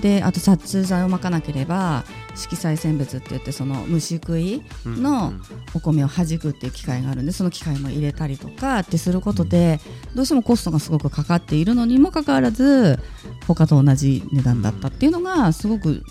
[0.02, 2.04] であと殺虫剤をまかなければ
[2.36, 5.34] 色彩選別って言ってその虫食いの
[5.74, 9.80] お米を弾くっていう機械があるんでその機械も入れたりとかってすることで
[10.14, 13.00] どうしてもコストがすごくかかっているのにもかかわらず
[13.48, 16.04] 他と同じ値段だったっていうのがすごく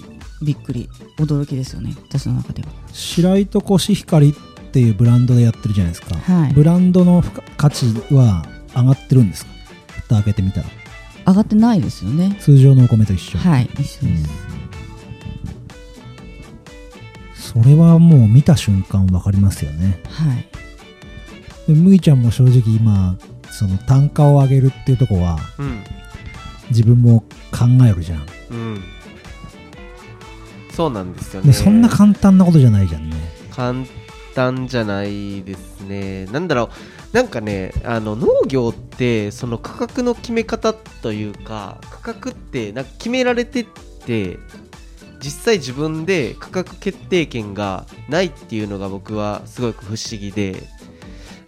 [0.42, 2.68] びっくり驚きですよね私の中では。
[2.92, 6.52] 白糸コシヒカリっていうブランドでやってるじゃないですか、はい。
[6.52, 7.22] ブランドの
[7.56, 8.44] 価値は
[8.76, 9.52] 上がってるんですか？
[10.02, 10.66] 蓋開けてみたら。
[11.26, 12.36] 上がってないですよね。
[12.40, 14.16] 通常のお米と一緒、はい一緒で
[17.34, 17.52] す。
[17.52, 20.00] それはもう見た瞬間分かりますよね。
[20.08, 20.46] はい。
[21.66, 23.16] で麦ちゃんも正直今
[23.50, 25.82] その単価を上げるっていうとこはうん。
[26.70, 27.20] 自分も
[27.52, 28.26] 考えるじゃん。
[28.50, 28.84] うん。
[30.70, 31.46] そうなんですよね。
[31.48, 33.16] でそんな簡単なことじゃないじゃんね。
[33.50, 33.84] 簡
[34.34, 36.26] 単じゃないですね。
[36.26, 36.68] なんだろう
[37.16, 43.66] なんかねあの農業ってその価格の決め方というか価格ってなんか決められてっ
[44.04, 44.38] て
[45.18, 50.62] 実際自分で価格決定権がないっていうのが僕はすごく不思議で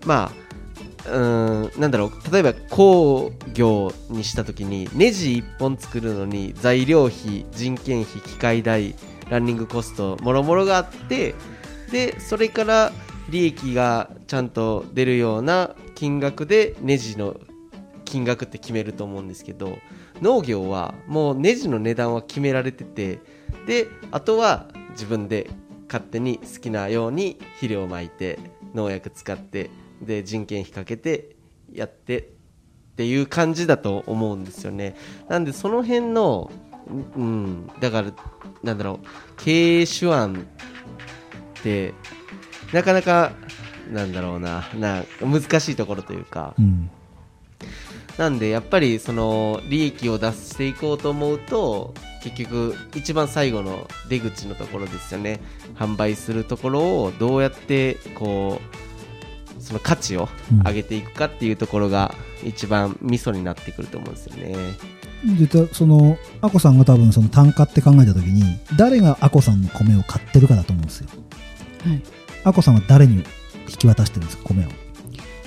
[0.06, 0.32] ま
[1.04, 8.94] あうーんなんだろう例えば工業にした時にネジ1本作るのに材料費人件費機械代
[9.28, 11.34] ランニングコストもろもろがあって
[11.92, 12.90] でそれから
[13.28, 17.36] 利益がちゃんと出るような金額でネジの
[18.04, 19.78] 金額って決めると思うんですけど
[20.22, 23.20] 農業はもうネジの値段は決められてて
[23.66, 25.50] であとは自分で
[25.86, 28.38] 勝手に好きなように肥料をまいて
[28.74, 29.70] 農薬使って
[30.02, 31.36] で人件費かけて
[31.72, 32.24] やってっ
[32.96, 34.96] ていう感じだと思うんですよね。
[35.28, 36.50] なんでその辺の
[37.16, 38.12] うんだから
[38.62, 40.44] なんだろう経営手腕っ
[41.62, 41.94] て
[42.72, 43.32] なかなか
[43.90, 46.54] なんだろうなな難しいところというか。
[46.58, 46.90] うん。
[48.18, 55.40] なんでやっぱりその利益を出していこうと思うと結局一番最後の出口のところですよね。
[55.76, 58.60] 販売するところをどうやってこ
[59.58, 60.28] うその価値を
[60.64, 62.12] 上げていくかっていうところが
[62.44, 64.56] 一番ミソになってくると思うんですよね。
[65.38, 71.08] 実はそのアコさんが多分その単価って考えた時に誰がアコさんの米を買ってるかだと思うんですよ。
[71.84, 72.17] はい
[72.48, 73.24] アコさんは誰に
[73.68, 74.68] 引き渡してるんですか米を、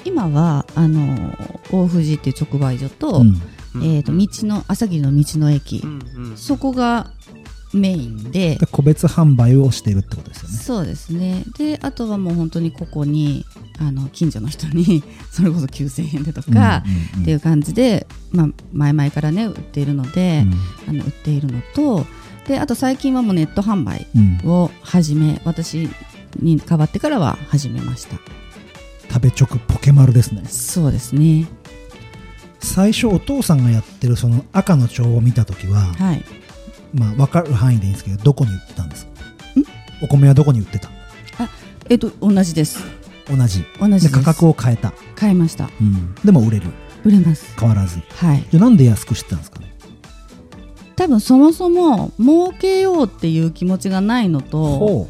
[0.06, 1.34] 今はあの
[1.72, 3.42] 大藤っていう直売所と,、うん。
[3.76, 6.38] えー、と道の朝霧の道の駅、うんうん。
[6.38, 7.12] そこが
[7.74, 10.58] メインでで個別販売をしてるってことですよね。
[10.58, 11.44] そうですね。
[11.58, 13.46] であとはもう本当にここに
[13.80, 20.46] あの近所の人に それこそ9000円でとか、うんうんっていう感じで、まあ、前々からね売っているので、
[20.88, 22.06] あの売っているのと
[22.48, 24.50] であと最近はもうネット販売うんうん。
[24.50, 25.90] を始め私
[26.40, 28.18] に変わってからは始めました。
[29.12, 30.46] 食べ直ポケマルですね。
[30.46, 31.48] そうですね。
[32.60, 36.24] 最初お父さんがやってるその赤の帳を見た時は、はい。
[36.94, 39.12] まあ分かる範囲でいいんですけどどこに売ってたんですか？
[40.02, 40.90] お米はどこに売ってた？
[41.90, 42.84] えっと同じです。
[43.28, 43.64] 同じ。
[43.80, 45.70] 同じ価格を変えた、買いました。
[45.80, 46.70] うん、でも売れる。
[47.04, 47.54] 売れます。
[47.60, 48.00] 変わらず。
[48.16, 48.46] はい。
[48.52, 49.74] じゃあなんで安くしてたんですかね？
[50.96, 55.08] 多分そもそも儲けようっていう気持ちがないのと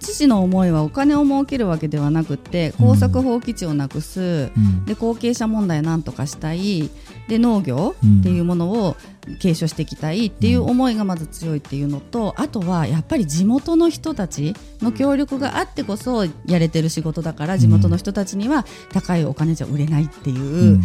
[0.00, 4.84] ほ父の思いはお金を儲けるわけではなくて耕作放棄地をなくす、う、うん。
[4.84, 6.90] で後継者問題をなんとかしたい。
[7.28, 8.20] で農業うん。
[8.20, 8.96] っていうものを
[9.40, 20.82] 継承していきたいっていう思いがまず強いっていうのとあとはやっぱり地元の人たちの協力があってこそやれてる仕事だから地元の人たちには高いお金じゃ売れないっていう、うん。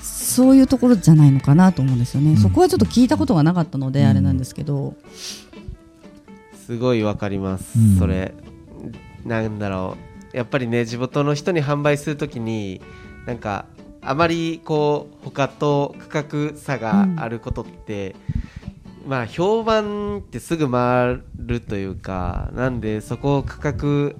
[0.00, 2.36] そういうところじゃないのかなと思うんですよね、うん。
[2.36, 4.06] そこはちょっと聞いたことがなかったのでうん。
[4.06, 4.94] あれなんですけど、
[6.66, 7.98] すごいわかります、うん。
[7.98, 8.32] それ
[9.24, 9.96] なんだろ
[10.32, 10.36] う。
[10.36, 12.80] やっぱりね地元の人に販売するときに
[13.26, 13.66] なんか
[14.00, 18.16] あまりこう他と価格差があることって、
[19.06, 24.16] まあ評判ってすぐ回るというかなんでそこを価格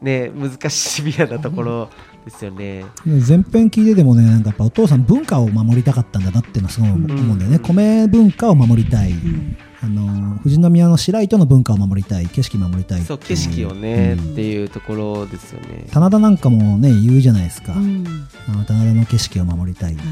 [0.00, 1.90] ね難しいシビアなところ
[2.24, 2.84] ですよね。
[3.04, 7.76] 前編聞いててもねなんかやっぱお父さん文化を守りたかったんだなっていうのはすごい思うんだよね、うん。
[7.76, 14.32] 米文化を守りたい、うんあの富士宮の白糸の文化を守りたい景色守りたいそう景色をね、うん。
[14.32, 15.86] っていうところですよね。
[15.90, 18.04] 棚田なんかもね言うじゃないですか、うん。
[18.46, 19.96] あの棚田の景色を守りたい。
[19.96, 20.02] ね、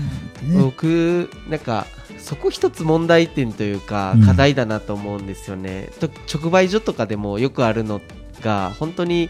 [0.58, 1.86] 僕なんか
[2.18, 4.22] そこ一つ問題点というかうん。
[4.24, 8.00] 課題だなと思うんですよね、と直売所とかでもよくあるの
[8.40, 9.28] が本当に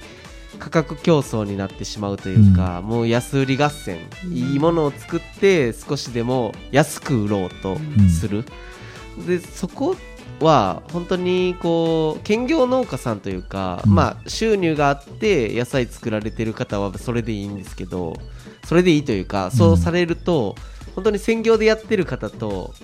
[0.60, 4.32] 価格競争になってしまうというか、もう安売り合戦、うん。
[4.32, 8.08] いいものを作って少しでも安く売ろうとうん。
[8.08, 8.44] する、
[9.26, 9.96] でそこ
[10.40, 13.94] は本当にこう兼業農家さんというか、うん。
[13.94, 18.14] まあ収入があって野菜作られてる方はそれでいいんですけど
[18.64, 20.54] それでいいというかそうされると、
[20.94, 22.74] 本当に専業でやってる方と,、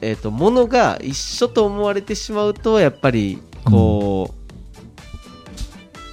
[0.00, 4.34] えー、と物が一緒と思われてしまうとやっぱりこ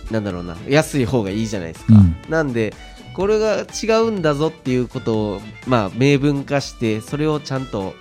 [0.09, 2.15] う、なんだろうな安い方がいいじゃないですか、うん。
[2.29, 2.73] なんで
[3.15, 7.93] これが違うんだぞっていうことをまあ明文化してそれをちゃんと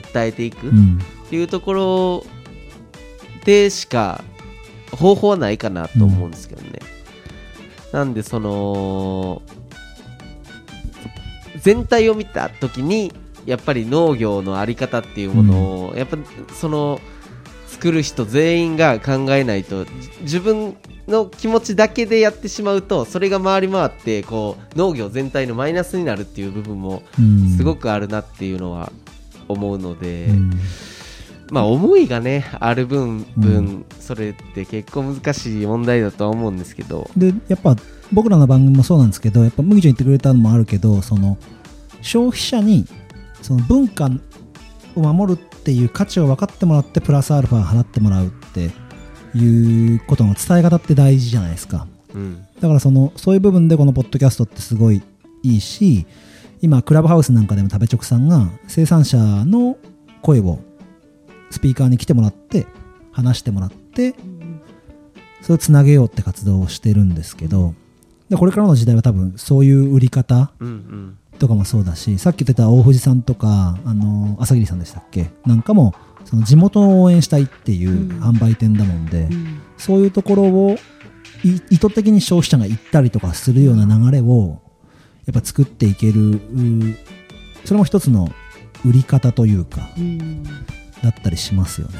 [0.00, 0.68] 訴えていく。
[0.68, 0.98] っうん。
[1.30, 2.26] ていうところ
[3.44, 4.22] でしか
[4.92, 6.78] 方法はないかなと思うんですけどね、
[7.92, 9.42] なんでその
[11.60, 13.12] 全体を見た時に
[13.44, 16.16] やっぱり農業のあり方っていうものを、やっぱ
[16.54, 17.00] その
[17.66, 19.90] 作る人全員が考えないとじ
[20.22, 20.76] 自分
[21.08, 27.56] の気持ちだけでやってしまうとそれが回り回ってこう農業全体のマイナスになるっていう部分もうん。
[27.56, 28.90] すごくあるなっていうのは
[29.48, 30.50] 思うので、うん。
[31.50, 37.76] まあ思いがねある分う分それって結構難しい問題だとは思うんですけど、でやっぱ
[38.12, 41.38] 僕らの番組もそうなんですけどやっぱ麦ちゃん言ってくれたのもあるけどその
[42.02, 42.86] 消費者に
[43.42, 44.10] その文化
[44.96, 48.70] を守るっていう価値を分かってもらってプラスアルファ払ってもらうって
[49.36, 51.86] いうことの伝え方って大事じゃないですか。
[52.14, 52.46] うん。
[52.60, 55.02] だからそのそういう部分でこのポッドキャストってすごい
[55.42, 56.06] いいし
[56.62, 59.76] 今クラブハウスなんかでも食べチョクさんが生産者の
[60.22, 60.58] 声を
[61.50, 62.66] スピーカーに来てもらって
[63.12, 64.14] 話してもらって
[65.42, 67.74] それをつなげようって活動をしてるんですけど
[68.28, 70.50] でこれからの時代は多分そういう売り方
[71.38, 75.30] とかもそうだしさっき言ってた大藤さんとかあの朝霧さんでしたっけ？
[75.44, 75.94] なんかも
[76.24, 78.20] その地元を応援したいっていううん。
[78.20, 79.60] 販売店だもんで、うん。
[79.78, 80.76] そういうところを
[81.44, 84.60] い意図的に消費者が行ったりとかするような流れを
[85.26, 86.40] やっぱ作っていけるう
[87.64, 88.32] それも一つの
[88.84, 90.44] 売り方というかうん。
[91.02, 91.94] だったりしますよね。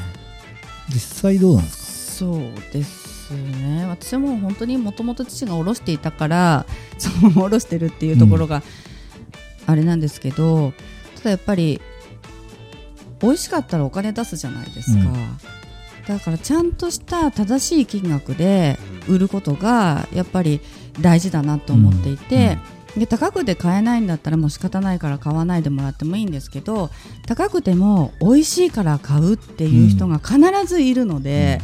[0.89, 2.39] 実際どうなんですそう
[2.73, 3.85] ですね。
[3.87, 6.65] 私はもう本当にもともと父がおろしていたから
[6.97, 8.63] そうおろしてるっていうところが
[9.65, 10.73] あれなんですけど、
[11.17, 11.81] ただやっぱり
[13.21, 15.37] 美味しかったらお金出すじゃないですか、うん。
[16.07, 20.61] だからちゃんとした正しい金額で売ることがやっぱり
[20.99, 22.57] 大事だなと思っていて、
[22.97, 26.89] で高くで買えないんだったらもう仕方ないから買わないでもらってもいいんですけど
[27.25, 31.61] 高くても美味しいから買うっていう人が必ずいるので、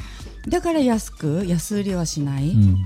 [0.48, 2.84] だから安く安売りはしない、か、うん。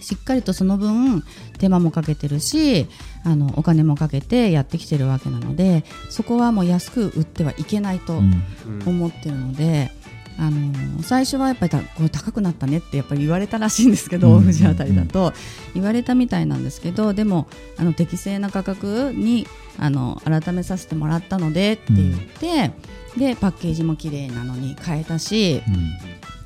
[0.00, 1.22] しっかりとその分
[1.58, 2.88] 手間もかけてるし
[3.24, 8.42] あのお金もかけてやってきてるわけなのでそこはもう安く売ってはいけないとうん。
[8.80, 8.88] うん。
[8.88, 9.90] 思ってるので。
[10.38, 15.32] あの最初はやっぱりたこれ高くなったねってやっぱり言われたらしいんですけど、うん大藤あたりだと。
[15.74, 19.46] 言われたみたいなんですけどでもあの適正な価格に
[19.78, 22.72] あの改めさせてもらったのでって言って、
[23.16, 25.62] でパッケージも綺麗なのに変えたし、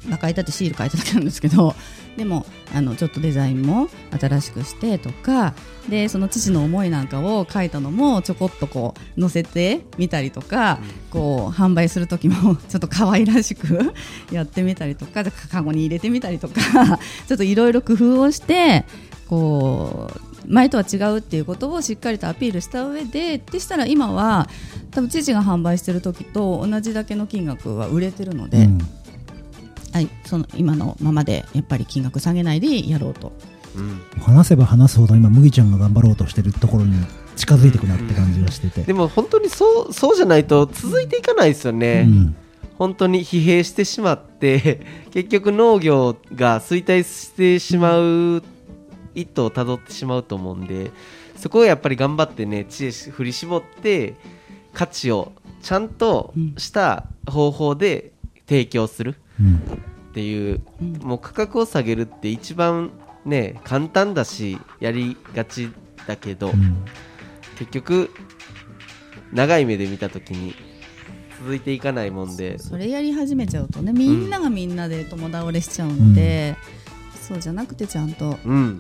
[0.07, 1.74] まあ、変えたってシール変えただけなんですけど
[2.17, 3.89] でもあのちょっとデザインも
[4.19, 5.55] 新しくしてとか
[5.89, 10.79] でその父の思いなんかを書いたのもちょこっとこう載せてみたりとか、
[11.11, 13.93] こう販売する時も ちょっと可愛らしく
[14.33, 16.99] やってみたりとかカゴに入れてみたりとか
[17.29, 18.85] ちょっといろいろ工夫をして
[19.29, 24.49] こう前とは違うっていうことをしっかりとアピールした上ででしたら今は
[24.91, 28.65] 多分父が販売してる時と同じだけの金額は売れてるので。
[28.65, 29.03] うんはい、
[30.24, 33.32] その今のままでやっぱり金額下げないでやろうと。
[33.76, 34.01] うん。
[34.20, 36.95] 話せば話すほど今麦ちゃんが頑張ろうとしてるところに
[37.36, 42.36] 近づいてくなって感じがしてて、でも本当にそうそうじゃないと続いていかないですよね、うん。
[42.78, 44.80] 本当に疲弊してしまって
[45.12, 48.42] 結局農業が衰退してしまう
[49.14, 50.90] 一途をたどってしまうと思うんで
[51.36, 54.14] そこをやっぱり頑張ってね知恵振り絞って
[54.72, 55.32] 価値を
[55.62, 58.12] ちゃんとした方法で
[58.49, 59.12] 提供する。
[59.12, 62.91] うんっていう、うんもう価格を下げるって一番
[63.24, 65.70] ね簡単だしやりがち
[66.07, 66.85] だけど、うん。
[67.59, 68.11] 結局
[69.32, 70.55] 長い目で見た時に
[71.41, 72.59] 続いていかないもんで。
[72.59, 76.57] それやり始めちゃうとねみんながみんなで友倒れしちゃうので、
[77.20, 78.78] そうじゃなくてちゃんとうん。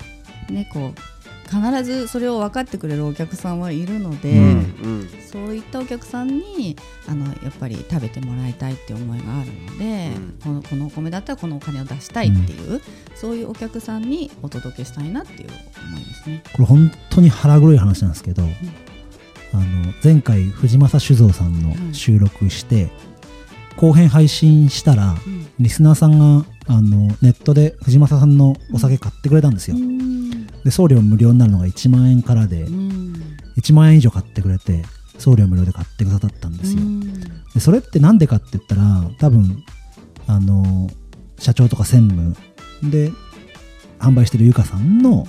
[0.50, 1.13] ねこう
[1.54, 4.40] 必ずそれを分かってくれるお客さんはいるので、うん。
[4.40, 6.76] うんそういったお客さんに
[7.08, 10.38] あのやっぱり食べてもらいたいって思いがあるので、うん。
[10.40, 12.80] このこのお米だったらこのお金を出したいっていう、
[13.14, 15.48] そういうお客さんにお届けしたいなっていう
[15.88, 16.42] 思いですね。
[16.52, 22.90] これ本当に腹黒い話なんですけど、あの前回藤正酒造さんの収録して、
[23.76, 25.44] 後編配信したらうん。
[25.60, 29.76] リスナーさんがあのネットで藤正さんのお酒買ってくれたんですよ、
[30.64, 33.14] で送料無料になるのが1万円からで、うん。
[33.56, 34.82] 1万円以上買ってくれて
[35.18, 37.22] 送料無料で買ってくださったんですよ、うん。
[37.54, 38.82] でそれってなんでかって言ったら
[39.18, 39.64] 多分
[40.26, 40.88] あの
[41.38, 42.36] 社長とか専務
[42.82, 43.12] で
[43.98, 45.26] 販売してるゆかさんの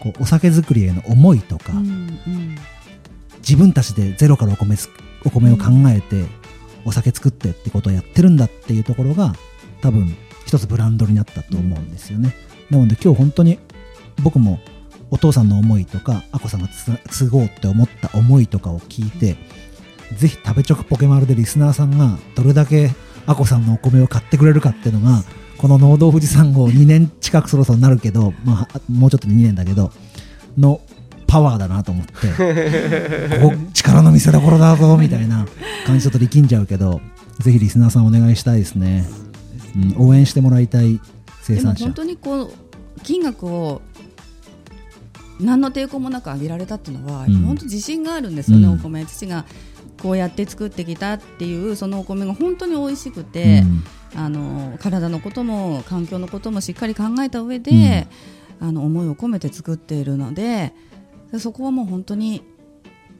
[0.00, 2.18] こうお酒作りへの思いとか、うん
[3.38, 4.88] 自分たちでゼロからお米つ
[5.24, 6.24] お米を考えて、
[6.84, 9.34] お酒作ってってことをやってるんだっていうところが
[9.80, 10.16] 多分
[10.46, 12.36] 一つブランドになったと思うんですよね、
[12.70, 13.58] なので今日本当に
[14.22, 14.60] 僕も
[15.12, 19.36] お父さんの思いとかあこさんがつ継ごうって思った思いとかを聞いて
[20.16, 22.90] ぜひ食べチョクポケマルでリスナーさんがどれだけ
[23.26, 25.22] あこさんのお米を買ってくれるかっていうのが
[25.58, 29.92] この農道富士山号2年近くそろそろなるけど、まあ、もうちょっとで2年だけど
[30.58, 30.80] の
[31.26, 32.12] パワーだなと思って
[33.38, 35.46] ここ力の見せ所だぞみたいな
[35.86, 37.00] 感じちょっと力んじゃうけど
[37.38, 39.06] ぜひリスナーさんお願いしたいですね、
[39.98, 41.00] うん、応援してもらいたい
[41.42, 41.84] 生産者。
[41.84, 43.82] でも本当にこう金額を
[45.42, 47.42] 何の抵抗もなく上げられたっていうのは、うん。
[47.42, 48.74] 本当自信があるんですよね、うん。
[48.74, 49.04] お米。
[49.04, 49.44] 父が
[50.00, 53.64] こうやって作ってきたっていうそのお米が本当に美味しくて、
[54.16, 58.08] あの体のことも環境のこともしっかり考えた上で、
[58.60, 60.72] あの思いを込めて作っているので
[61.38, 62.42] そこはもう本当に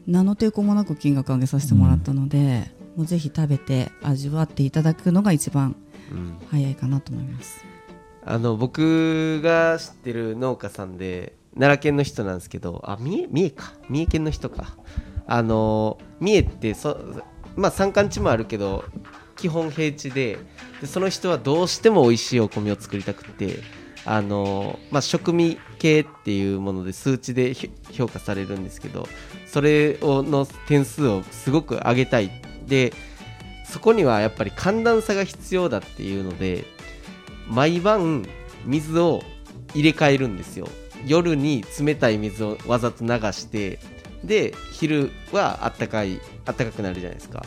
[0.07, 5.77] 何の抵抗もなく金額上げさせてもらったので、もうぜひ食べて味わっていただくのが一番
[6.11, 6.37] うん。
[6.51, 7.65] 早いかなと思います。
[8.25, 13.73] あの僕が知ってる農家さんで奈良県の人なんですけどあ三重三重か。
[13.89, 14.77] 三重県の人か。
[15.27, 16.99] あの三重ってそ
[17.57, 18.85] まあ山間地もあるけど
[19.37, 20.39] 基本平地で
[20.81, 23.61] でその人はどうしても美味しいお米を作りたくて
[24.05, 27.55] あの、まあ、食味系っていうもので数値で
[27.93, 29.07] 評価されるんですけど
[29.47, 32.31] それをの点数をすごく上げたい。
[32.67, 32.93] で
[33.65, 36.65] そこにはやっぱり寒暖差が必要だっていうので
[37.49, 38.27] 毎晩
[38.67, 39.23] 水を
[39.75, 40.69] 入れ替えるんですよ。
[41.07, 43.79] 夜に冷たい水をわざと流して
[44.25, 47.45] で昼はあったかいあったかくなるじゃないですか。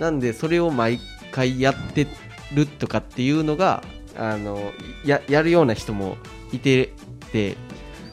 [0.00, 0.98] なんでそれを毎
[1.30, 2.06] 回やって
[2.52, 3.82] るとかっていうのが
[4.16, 4.72] あの
[5.04, 6.16] ややるような人も
[6.52, 6.90] いて
[7.32, 7.56] て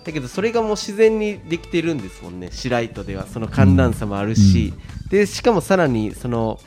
[0.04, 2.50] だけどそれがもう自然にできてるんですもんね。
[2.52, 4.74] 白糸ではその寒暖差もあるし、
[5.10, 6.60] でしかもさらにその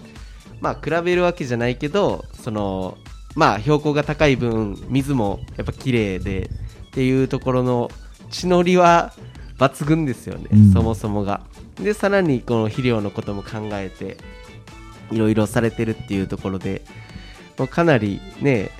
[0.60, 2.96] まあ比べるわけじゃないけどその
[3.34, 6.50] まあ標高が高い分水もやっぱ綺麗で
[6.88, 7.90] っていうところの
[8.36, 9.14] 地の利は
[9.58, 10.72] 抜群ですよね、うん。
[10.72, 11.40] そもそもが。
[11.76, 14.16] でさらにこの肥料のことも考えて
[15.10, 16.82] いろいろされてるっていうところで
[17.58, 18.70] もうかなりね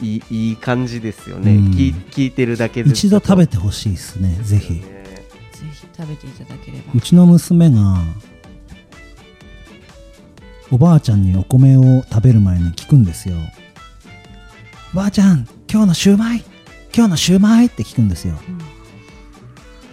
[0.00, 1.70] いいいい感じですよね、うん。
[1.70, 4.38] 聞い聞いてるだけで一度食べてほしいですね。
[4.42, 4.74] ぜひ。
[4.74, 6.92] ねぜひ食べていただければ。
[6.94, 7.98] うちの娘が
[10.70, 13.36] おばあちゃんにお米を食べる前に聞くんですよ
[14.92, 16.44] 「ばあちゃん今日のシューマイ
[16.92, 18.34] 今日のシューマイ」って聞くんですよ、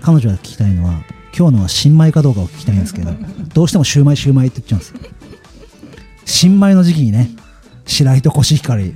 [0.04, 1.02] 彼女が聞きたいのは
[1.36, 3.12] 今日のは新米かどうかを聞きたいんですけど
[3.54, 5.00] どうしてもシューマイシューマイって言っちゃうんですよ。
[6.26, 7.30] 新米の時期にね
[7.86, 8.94] 白糸コシヒカリ。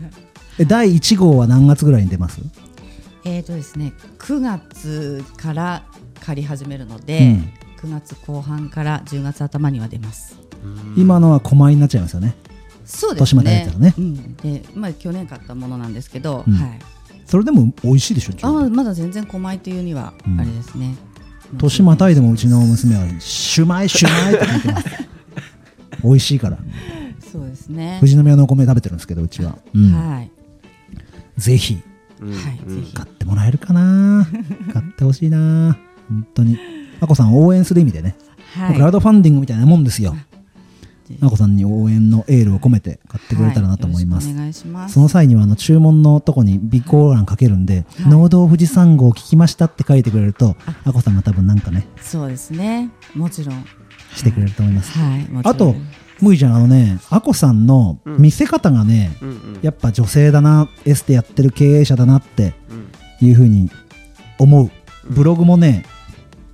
[0.59, 2.41] え第1号は何月ぐらいに出ます、
[3.23, 5.83] えーとですね、9月から
[6.25, 10.35] 借り始めるのうで、ん、9月後半から10月頭には出ます。
[10.97, 12.35] 今のは狛になっちゃいますよね。
[12.85, 13.67] そうです年までやっね。
[13.67, 13.93] たらね。
[13.97, 16.53] うん、で、まあ去年買ったものなんですけど、うん。
[16.53, 16.79] はい。
[17.27, 20.39] それでも美味しいでしょあーまだ全然狛っていうにはうん。
[20.39, 20.95] あれですね。
[21.57, 24.85] 年またいでもうちの娘は「シュマイ シュマイ」って聞いてます。
[26.03, 26.57] 美味しいから。
[27.31, 27.97] そうですね。
[27.99, 29.91] 富士宮のお米食べてるんですけどうちは、うん。
[29.93, 30.31] はい。
[31.37, 31.77] ぜひ。
[32.21, 32.59] うんはい
[32.93, 34.25] 買ってもらえるかな。
[34.73, 35.77] 買ってほしいな。
[36.09, 36.57] 本当に。
[36.99, 38.15] あこさんを応援する意味でね、
[38.55, 38.73] はい。
[38.73, 40.15] クラウドファンディングみたいなもんですよ
[41.07, 44.93] ぜひあこさんに応援のエールを込めて買ってくれたらなと思います、はいします。
[44.93, 48.11] その際にはあの注文のとこに備考欄書けるんで「はい。
[48.11, 52.89] 農道富士山号聞きました」って書いてくれるとあこさんが多分なんかねそうですね。
[53.15, 53.65] もちろん。
[54.15, 54.97] してくれると思います。
[54.97, 55.27] はい。
[55.43, 55.75] あと
[56.21, 59.59] むいちゃんあのねあこさんの見せ方がね、うんうん。
[59.61, 62.53] やっぱ女性だなエステやってる経営者だなって
[63.21, 63.27] うん。
[63.27, 63.69] いうふうに
[64.39, 64.71] 思う。
[65.09, 65.85] ブログもね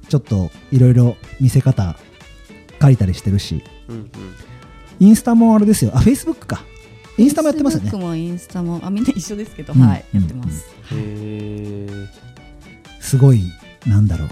[0.09, 1.95] ちょっといろいろ見せ方
[2.81, 3.63] 書いたりしてるし
[3.93, 4.09] うんうん。
[4.99, 5.91] インスタもあれですよ。
[5.93, 6.63] あフェイスブックか。
[7.17, 7.89] インスタもやってますよね。
[7.91, 10.19] Facebook もインスタもあみんな一緒ですけど、うんはい、うん。
[10.21, 10.65] やってます。
[10.91, 12.07] へー。
[12.99, 13.41] すごい
[13.85, 14.29] なんだろう。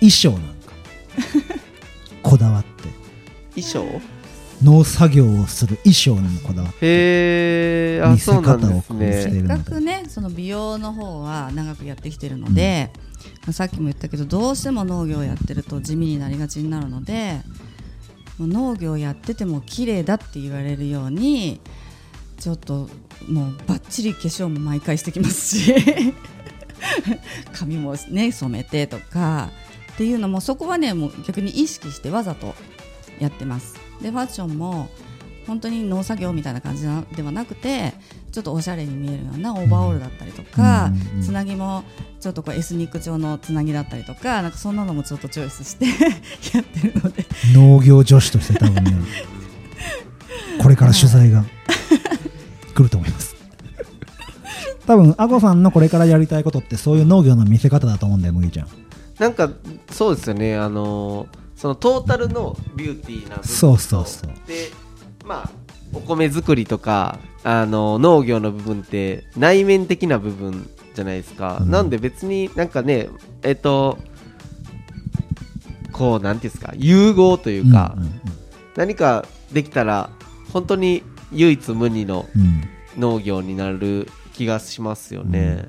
[0.00, 0.72] 衣装なんか。
[2.22, 2.88] こだわって。
[3.60, 4.00] 衣装？
[4.62, 6.78] 農作業をする衣装にもこだわって。
[6.86, 8.98] へえあ見せそうなんで方をすね。
[8.98, 12.90] 工夫しているせっかくねその美容の方は長くやってきてるので、
[13.42, 17.40] まあさっきも言ったけどどうしても農業をやってると地味になりがちになるので
[18.40, 21.60] 農業やってても綺麗だって言われるように
[22.38, 22.88] ちょっと
[23.28, 25.74] もうバッチリ化粧も毎回してきますし
[27.54, 29.50] 髪もね染めてとか
[29.94, 32.54] っていうのもそこはねもう逆に意識してわざと
[33.18, 33.76] やってます。
[34.02, 34.90] でファッションも
[35.46, 37.94] 本当に農作業みたいな感じなではなくて
[38.32, 41.22] ちょっとおしゃれに見えるようなオーバーオールだったりとか、うんうんうん。
[41.22, 41.84] つなぎも
[42.20, 45.86] ちょっとこうエスニック調のつなぎだったりとかなんかそんなのもちょっとチョイスして
[46.54, 47.15] やってるので
[47.54, 48.96] 農業女子として多分ね
[50.60, 51.44] これから取材が
[52.74, 53.36] 来ると思います。
[54.86, 58.68] 多分あこさんのこれからやりたいことってそういう農業の見せ方だと思うんだよ麦ちゃん。
[59.18, 59.50] なんか
[59.90, 60.56] そうですよね。
[60.56, 64.30] あのーそのトータルのビューティーな部分とそうそうそう。
[64.46, 64.70] で
[65.24, 65.50] まあ
[65.92, 71.70] お米作りとかあの農業の部分って内面的な部分じゃないですか、うん。
[71.70, 73.08] なんで別になんかね
[73.42, 73.98] えっと
[75.96, 78.20] こうなんていうんですか融合というか、うんうん
[78.76, 80.10] 何かできたら
[80.52, 82.42] 本当に唯一無二のうん。
[82.42, 82.62] うん
[82.98, 85.66] 農業になる気がしますよね。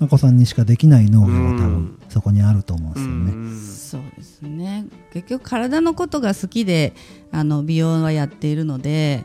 [0.00, 1.56] あこさんにしかできない農業が多うん。
[1.58, 4.02] 分そこにあると思うんでうすよね。
[4.02, 4.10] ん。
[4.12, 4.86] そうですね。
[5.12, 6.94] 結局体のことが好きで
[7.30, 9.24] あの美容はやっているので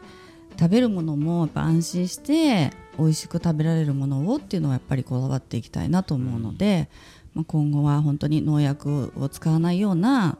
[0.60, 6.88] 食べるものもやっぱ安心して美味しく食べられるものをっていうのはやっぱりこだわっていきたいなと思うので、
[7.34, 10.38] まあ、今後は本当に農薬を使わないような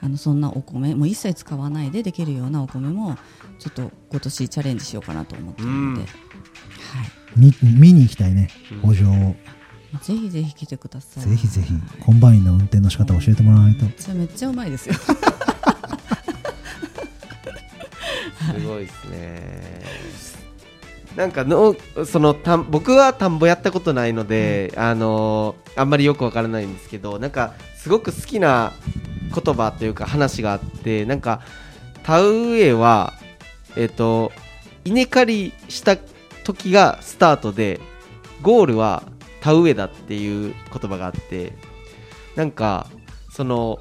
[0.00, 3.16] あのそんなお米もう一切使わないでできるようなお米も
[3.58, 6.06] ちょっと今年チャレンジしようかなと思っているので、うん。
[6.06, 6.10] はい、
[7.36, 8.48] 見見に行きたいね
[8.82, 9.34] 補助を。
[10.02, 11.24] ぜひぜひ来てください。
[11.24, 13.84] ぜひぜひコンバインの運転の仕方を教えてもらわないと。
[13.86, 14.94] めっちゃめっちゃうまいですよ。
[18.54, 19.82] すごいですね。
[21.18, 21.74] なんかの
[22.06, 28.72] そのたん僕は田んぼやったことないので、あのーあんまりよくわからないんですけどなんかすごく好きな
[29.34, 31.40] 言葉というか話があってなんか
[32.04, 33.14] 田植えは
[33.74, 34.30] えっ、と
[34.84, 35.96] 稲刈りした
[36.44, 37.80] 時がスタートで
[38.40, 39.02] ゴールは
[39.40, 41.52] 田植えだっていう言葉があって
[42.36, 42.86] なんか
[43.32, 43.80] その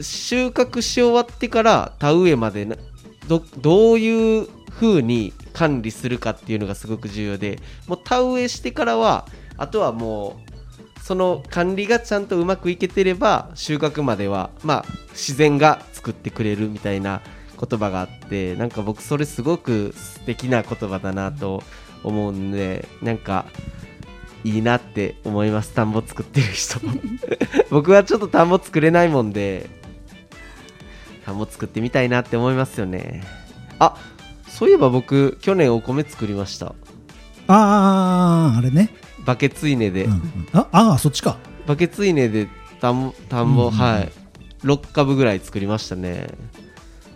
[0.00, 2.76] 収穫し終わってから田植えまでな
[3.26, 10.40] どどういう風に管理するかっていうのがすごく重要でもう田植えしてからはあとはも
[10.96, 17.22] うその管理がちゃんとうまくいけてれば収穫まではまあ自然が作ってくれるみたいな
[17.60, 21.64] 言葉があってなんか僕それすごく素敵な言葉だなと
[22.04, 23.46] 思うんでなんか
[24.44, 25.74] いいなって思います。
[25.74, 26.78] 田んぼ作ってる人
[27.68, 29.68] 僕はちょっと田んぼ作れないもんで
[31.26, 33.24] 田んぼ作ってみたいなって思いますよね。
[33.80, 33.96] あ
[34.58, 36.74] そういえば僕去年お米作りました。
[37.46, 38.90] あああれね、
[39.24, 40.22] バケツ稲で、うんうん。
[40.52, 41.38] ああーそっちか。
[41.64, 42.48] バケツ稲で
[42.80, 43.78] 田んぼ田んぼ、うんうんうん。
[43.80, 44.12] はい。
[44.64, 46.26] 6株ぐらい作りましたね。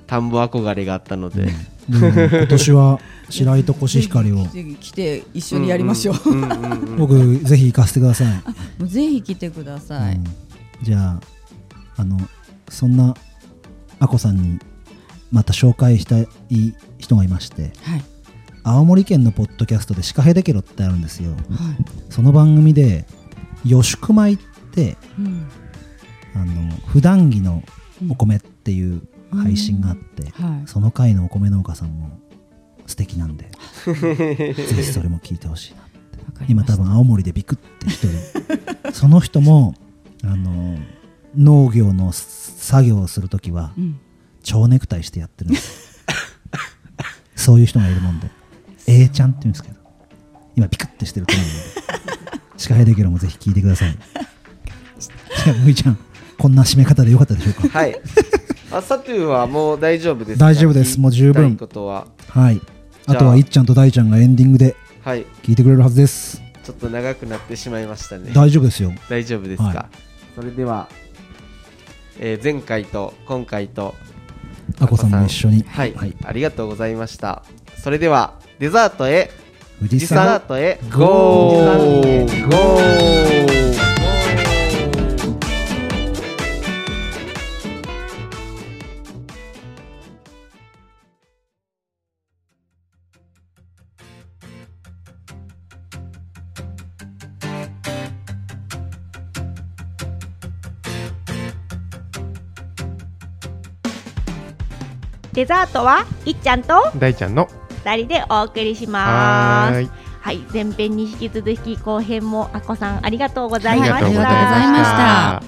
[0.07, 1.49] 田んぼ憧れがあったので、
[1.89, 4.47] でも今年は白糸コシヒカリを。
[4.47, 6.31] ぜひ来て一緒にやりましょう。
[6.31, 8.43] うんうんうんうん 僕ぜひ行かせてください、も
[8.87, 10.15] うぜひ来てください。
[10.15, 10.25] うん。
[10.81, 11.21] じゃあ
[11.97, 12.21] あの
[12.69, 13.17] そんな
[13.99, 14.61] あこさんに
[15.33, 16.29] また紹介したい
[17.03, 18.05] 人がいましてはい。
[18.65, 21.39] 青森県のポッドキャストで「シカヘデケロ」ってあるんですよはい。
[22.11, 23.07] その番組で
[23.65, 24.39] 予宿米っ
[24.73, 25.47] てうん。
[26.35, 27.63] あの普段着の
[28.09, 30.69] お米っていう配信があって、はい。
[30.69, 32.19] その回のお米農家さんも
[32.87, 33.51] 素敵なんで
[33.85, 35.87] ぜひそれも聞いてほしいなわ
[36.35, 38.11] かりました今多分青森でビクって一人
[38.93, 39.75] その人も
[40.25, 40.79] あの
[41.37, 43.99] 農業の作業をするときはうん。
[44.43, 45.82] 蝶ネクタイしてやってるんです
[47.43, 48.31] そういう人がいるもんで。
[48.87, 49.77] A ちゃんって言うんですけど。
[50.57, 51.53] 今ピクってしてると思うんで。
[52.57, 53.97] シカヘデケロもぜひ聞いてください。
[55.45, 55.99] じゃあむいちゃん
[56.39, 57.79] こんな締め方でよかったでしょうか？
[57.79, 57.97] はい。
[58.71, 60.47] あサトゥーはもう大丈夫ですか？
[60.47, 61.01] 大丈夫です。
[61.01, 61.57] もう十分。
[61.57, 62.07] ことは。
[62.29, 62.61] はい。
[63.07, 65.27] あとはいっちゃんと大ちゃんがエンディングではい。
[65.43, 66.41] 聞いてくれるはずです。
[66.63, 68.31] ちょっと長くなってしまいましたね。
[68.33, 68.93] 大丈夫ですよ。
[69.09, 69.89] 大丈夫ですか、は
[70.37, 70.89] それでは、
[72.21, 73.97] えー前回と今回と
[74.81, 75.65] あこさんも一緒に。
[75.69, 76.15] はい、はい。
[76.25, 77.43] ありがとうございました。
[77.77, 79.31] それではデザートへ
[79.79, 82.49] 富士デザー山トへゴー。
[82.49, 83.62] ゴー
[105.43, 107.49] デザートはいっちゃんと大ちゃんの
[107.85, 109.75] 二人でお送りします。
[109.75, 109.91] はーい。
[110.21, 113.97] はい前編に引き続き後編もあこさんありがとうございあました。
[113.97, 115.43] ありがとうございました。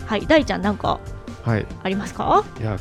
[0.00, 1.00] たはい大ちゃんなんか
[1.42, 1.66] はい。
[1.82, 2.44] ありますか？
[2.60, 2.76] いや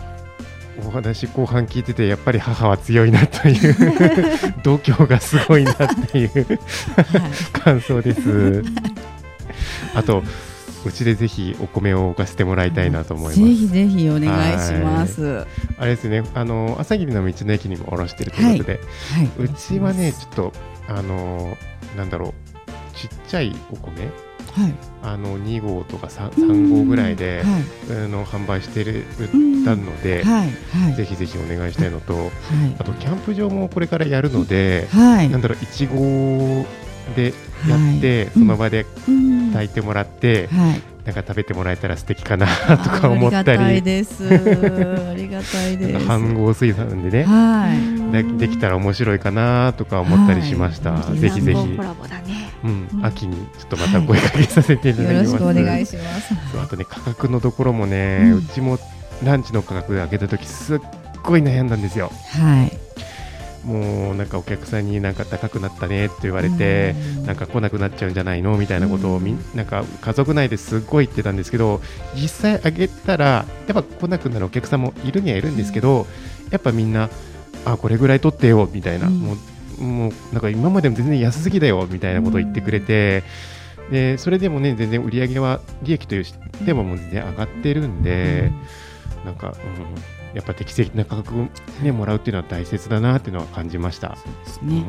[0.86, 3.74] お話後半聞いててやっぱり母は強いなという
[4.64, 5.76] 度胸がすごいなっ
[6.12, 6.60] ていう
[7.54, 8.62] 感想です。
[9.96, 10.24] あと
[10.86, 13.40] うちでぜひお米を置かせてもらいたいなと思います。
[13.40, 15.24] ぜひぜひお願いします。
[15.24, 18.80] はあれですね、あの朝霧の道の駅にも卸してるということで、
[19.40, 19.44] い。
[19.44, 20.54] うちはねちょっと
[20.88, 21.58] あの
[21.96, 22.34] なんだろう
[22.96, 24.10] ちっちゃいお米
[24.54, 24.74] はい。
[25.04, 28.04] あの2号とか 3, 3号ぐらいで、はい。
[28.06, 30.52] あの販売してるうんたので、はい。
[30.72, 30.96] はい。
[30.96, 32.30] ぜひぜひお願いしたいのと、はい
[32.80, 35.30] あとキャンプ場もこれからやるので、はい。
[35.30, 36.66] なんだろう、いちご
[37.16, 37.34] で
[37.68, 40.82] やって、はいその場でうん炊いてもらって、はい。
[41.06, 44.24] なんか食べてもらえたら素敵かなとか思ったありがたいり、です。
[44.24, 46.06] ありがたいです。
[46.06, 48.12] 飯合水産でね、はい。
[48.12, 50.92] でできたら面白いかなとか思ったりしました。
[50.92, 55.26] はいぜひぜひ、コラボだねうんうん秋にちょっとまた声かけさせていただきます。
[55.26, 56.34] よろしくお願いします。
[56.64, 58.78] あとね価格のところもね、ううんちも
[59.24, 60.80] ランチの価格上げた時すっ
[61.24, 62.12] ごい悩んだんですよ。
[62.40, 62.78] はい。
[63.64, 67.26] もうなんかお客さんになんか高くなったねって言われて、うん。
[67.26, 69.40] なんか来なくなっちゃうんじゃないのみたいなことをみん。
[69.54, 71.82] なんか家族内ですっごい言ってたんですけど
[72.16, 76.08] 実際あげたらやっぱ来なくなるお客さんもいるにはいるんですけど
[76.50, 77.10] やっぱみんな
[77.66, 79.20] あこれぐらい取ってよみたいな、うん。
[79.20, 83.24] もうもうなんか今までも全然安すぎだよみたいなことを言ってくれて、
[83.90, 86.34] でそれでもね全然売り上げは利益とし
[86.66, 88.52] てももう全然上がってるんで、
[89.26, 91.48] なんか、うん、やっぱ適正な価格を、
[91.82, 94.18] ね、もらうっていうのは大切だなっていうのは感じました。
[94.26, 94.86] うん、ですね。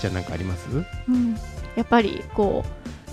[0.00, 0.68] じゃあなんかあります？
[1.08, 1.36] うん
[1.76, 2.64] やっぱりこ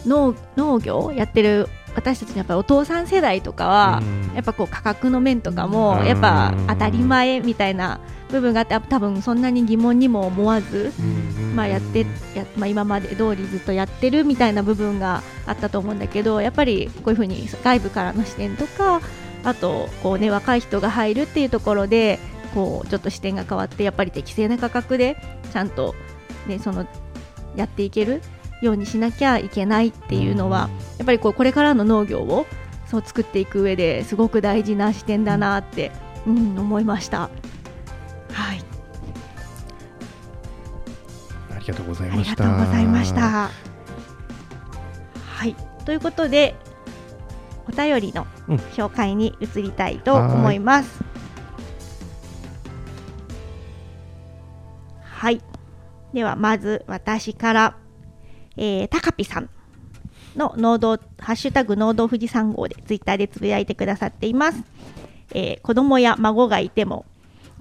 [0.05, 7.99] う農農業やってる私たちのやっぱりお父さん世代とかは、うんやっぱこう価格の面とかもうんやっぱ当たり前みたいな
[8.29, 12.05] 部分があって多分そんなに疑問にも思わず、うんまあ、やって
[12.35, 19.01] や、まあ、今まで通りずっとやってるみたいな部分があったと思うんだけどやっぱりこういうふうに外部からの視点とか
[19.43, 22.19] あとこう、ね、若い人が入るっていうところで
[22.53, 25.17] こうちょっと視点が変わってやっぱり適正な価格で
[25.51, 25.95] ちゃんと、
[26.47, 26.87] ね、その
[27.55, 28.21] やっていける
[28.61, 32.47] ようにしなきゃいけないっていうのは、やっぱりこうこれからの農業を
[32.87, 35.91] そう作っていく上ですごく大事な視点だなって、
[36.25, 37.29] うん、思いました。
[38.31, 38.63] はい、
[41.55, 42.43] ありがとうございありがました。
[42.43, 43.13] とうございまし。
[43.13, 43.21] た。
[43.21, 43.51] は
[45.45, 46.66] い、ということでお
[47.77, 48.57] 便りのうん。
[48.57, 51.03] 紹介に移りたいと思います。
[55.01, 55.41] はい、
[56.13, 57.77] ではまず私から、
[58.55, 59.49] えー、たかぴさん
[60.35, 64.63] の農道ハッシュタグ農道富士山号でツイッターでつぶやいてくださっています。
[65.33, 67.05] えー子供や孫がいても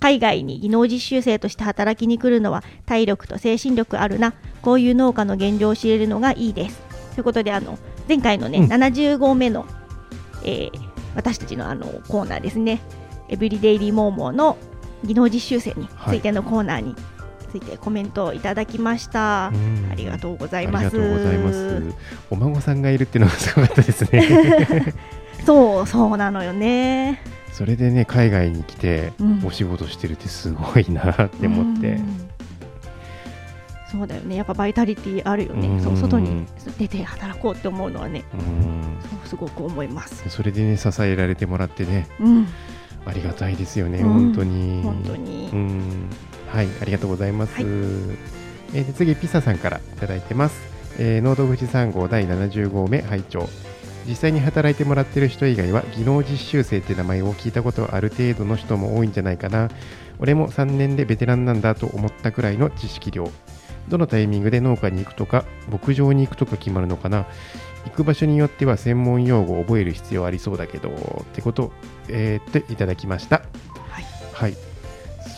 [0.00, 4.34] 海外に技能実習生として働きに来るのは体力と精神力あるな。
[4.62, 6.80] こういう農家の現状を知れるのがいいです。
[7.14, 8.70] ということであの前回のね、うん。
[8.70, 9.66] 70号目の、
[10.46, 12.80] えー私たちのあのコーナーですね。
[13.28, 14.56] エブリデイリーモーモーの
[15.02, 16.94] 技能実習生についてのコーナーに
[17.50, 19.88] ついてコメントをいただきました、うん。
[19.90, 20.96] ありがとうございます。
[22.30, 24.94] お孫さんがいるっていうのがすごかったですね。
[25.44, 27.22] そうそうなのよね。
[27.52, 29.42] それでね海外に来てうん。
[29.44, 31.92] お仕事してるってすごいなって思って。
[31.92, 32.00] う。
[32.00, 32.28] ん
[33.98, 34.36] そうだよね。
[34.36, 35.80] やっぱバイタリティあるよね、うん。
[35.82, 36.46] そう外に
[36.78, 38.24] 出て働こうって思うのはね。
[38.34, 38.98] うん。
[39.00, 40.28] そうすごく思います。
[40.28, 42.08] それでね支えられてもらってね。
[42.20, 42.46] うん。
[43.06, 44.12] ありがたいですよね、うん。
[44.12, 44.82] 本当に。
[44.82, 45.50] 本当に。
[45.52, 46.10] うん。
[46.48, 47.54] はい、ありがとうございます。
[47.54, 47.64] はい。
[47.64, 48.16] えー
[48.72, 50.60] で次、ピサさんからいただいてます。
[50.98, 53.48] えー、農道富士山号第70号目拝聴。
[54.08, 59.68] 実際に働いてもらってる人以外は技能実習生って名前を聞いたことある程度の人も多いんじゃないかな。
[60.18, 63.30] 俺も3年でベテランなんだと思ったくらいの知識量
[63.88, 67.26] どのタイミングで農家に行くとか牧場に行くとか決まるのかな。
[67.86, 71.70] 行く場所によっては専門用語を覚える必要ありそうだけどってこと、
[72.08, 73.42] えー、っていただきました。
[73.88, 74.04] はい。
[74.32, 74.54] はい。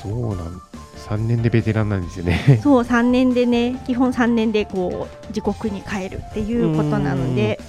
[0.03, 0.63] そうなん
[1.09, 2.61] 3年でベテランなんですよね。
[2.63, 7.61] そう3年でね基本3年でこう自国に帰るっていうことなので。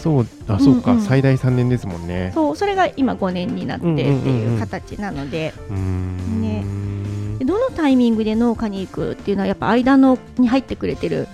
[0.00, 1.04] そうあそうか、うんうん。
[1.04, 2.32] 最大3年ですもんね。
[2.34, 4.52] そうそれが今5年になってってうんうんうんうん。
[4.54, 5.54] いう形なので。
[5.70, 6.12] うーん。
[6.42, 6.81] で
[7.44, 11.28] どのタイミングで農家に行くっていうのはやっぱ間のに入ってくれてる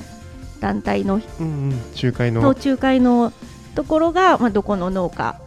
[0.60, 2.42] 団体のうんうん仲介の。
[2.42, 3.32] の仲介の
[3.74, 5.40] ところが、まあ、どこの農家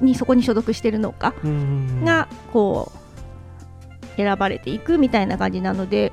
[0.00, 6.12] にそこに所属してる農家うんがこう選ばれていくみたいな感じなので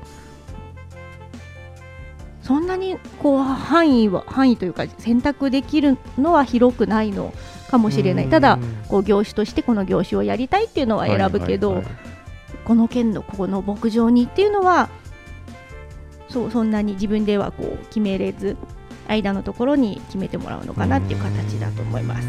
[2.42, 7.34] そんなにこう範囲は範囲というか選択できるのは広くないの
[7.70, 8.28] かもしれない。
[8.28, 8.58] ただ
[8.88, 12.07] こう業種としてこの業種をやりたいっていうのは選ぶけど、はいはいはい
[12.68, 14.90] この県のここの牧場にっていうのは
[16.28, 18.58] そうそんなに自分ではこう決めれず
[19.08, 22.28] 間のところに決めてもらうのかなっていう形だと思います。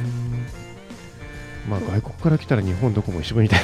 [1.70, 3.60] まあ外国から来たら日本どこも一緒みたい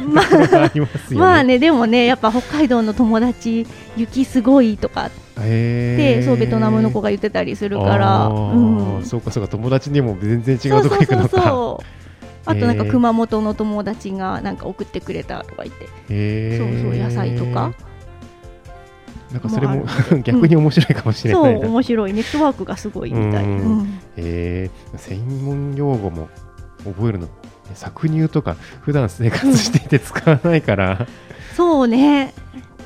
[0.00, 0.38] まな。
[0.38, 0.70] の があ。
[0.74, 0.82] り
[1.16, 3.66] まあねでもねやっぱ北海道の友達
[3.96, 5.10] 雪すごいとかっ
[5.42, 11.48] てそうベトナムの子が言ってたりするから、うん、そうかそうか友達にも全然違そううとこ行くのそうそうか。
[11.48, 11.97] そう
[12.48, 16.58] あとなんか熊本の友達がなんか送ってくれたとか言って。
[16.58, 17.72] そうそう野菜とか。
[19.30, 19.84] なんかそれも
[20.24, 21.68] 逆に面白いかもしれそうないな。
[21.68, 22.12] 面白い。
[22.14, 23.50] ネットワークがすごいみたい、うん。
[23.50, 24.00] うん。
[24.16, 26.28] えー専門用語も
[26.84, 27.28] 覚えるの。
[27.74, 31.06] 搾乳とか普段生活していて使わないから、
[31.54, 32.32] そうね。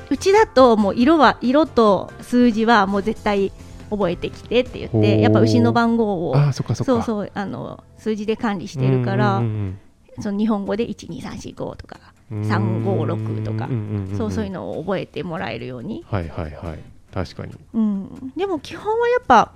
[0.09, 3.53] うちだともう色は色と数字はもう絶対
[3.89, 6.85] 覚えてきてって言ってやっぱ牛の番号をそっかそっか。
[6.85, 9.79] そうそうあの数字で管理してるから、うん
[10.19, 11.99] その日本語で12345とか
[12.31, 12.49] うんうん
[12.85, 16.79] 356とかんんんんそうそういうのを覚えてもらえるように、はいはいはい。
[17.11, 17.55] 確かに。
[17.73, 19.51] うん、でも基本はやっぱ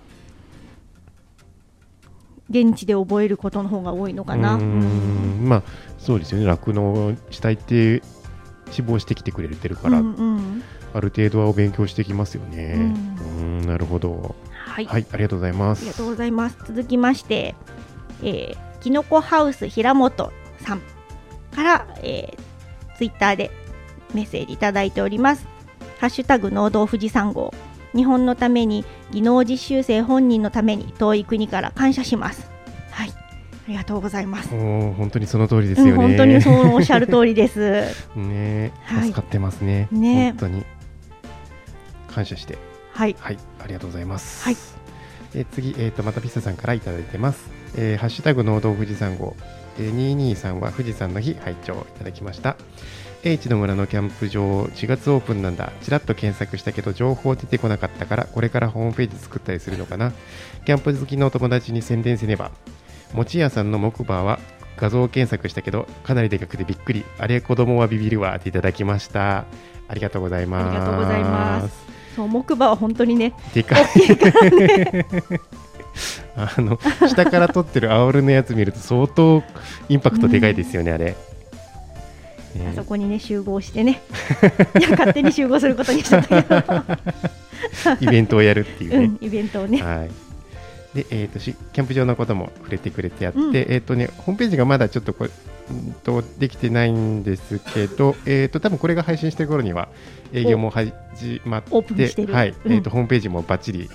[2.49, 4.55] 現地で覚えることの方が多いのかな。
[4.55, 5.47] うーん。
[5.47, 5.63] まあ
[5.99, 6.45] そうですよね。
[6.45, 8.01] 酪農したいって
[8.71, 10.63] 志望してきてくれてるから、うんうん
[10.93, 12.93] ある程度はお勉強してきますよね
[13.37, 14.35] ううんなるほど
[14.77, 16.57] はい、はいありがとうございますありがとうございます。
[16.67, 17.55] 続きまして、
[18.21, 20.81] えー、きのこハウス平本さん
[21.55, 23.49] から、えー、ツイッターで
[24.13, 25.47] メッセージいただいております。
[25.99, 27.53] ハッシュタグ農道富士山号。
[27.95, 32.47] 日本のために技能実習生本人のために遠い国から感謝します。
[32.91, 33.13] はい、あ
[33.67, 34.49] りがとうございます。
[34.49, 37.81] 本当にその通りですうん、よね、本当にそうおっしゃる通りです。
[38.15, 40.63] ねはい助かってますねね本当に
[42.17, 42.57] 感謝して。
[42.93, 43.37] はい、はい。
[43.59, 44.43] ありがとうございます。
[44.43, 44.57] はい。
[45.35, 49.35] えー次、えー、とまたピッサさんからいただいてます、えーハッシュタグ農道富士山号、
[49.77, 52.57] えー、223は富士山の日拝聴いただきました。
[53.23, 55.71] H の村のキャンプ場4月オープンなんだ。
[55.83, 60.11] ちらっと検索したけど情報出てこなかったからこれからホームページ作ったりするのかな。
[60.65, 62.51] キャンプ好きのお友達に宣伝せねば。
[63.13, 64.39] 餅屋さんの木馬は
[64.77, 67.03] 画像検索したけどかなりでかくてびっくり。
[67.19, 69.45] あれ子供はビビるわっていただきました。
[69.89, 70.67] ありがとうございます。
[70.69, 73.85] ありがとうございますそう木馬は本当にね、でかい。
[76.35, 79.43] あの下から撮ってるアオルのやつ見ると相当
[79.87, 81.15] インパクトでかいですよね、あれ、ね。
[82.71, 84.01] あそこにね集合してね、
[84.79, 86.63] いや勝手に集合することにしたけど、
[88.01, 89.79] イベントをやるっていうね、うん、イベントをね。
[89.83, 90.26] はい
[90.93, 93.55] でえー、としキャンプ場のことも触れてくれてやって、うん。
[93.55, 95.29] えーとね、ホームページがまだちょっとこれ
[95.69, 99.89] うんとできてないんですけど、えー、と多分これが配信してる頃には
[100.31, 100.93] 営業も始
[101.45, 101.73] まって
[102.31, 102.73] はいうん。
[102.73, 103.89] えー、とホームページもバッチリ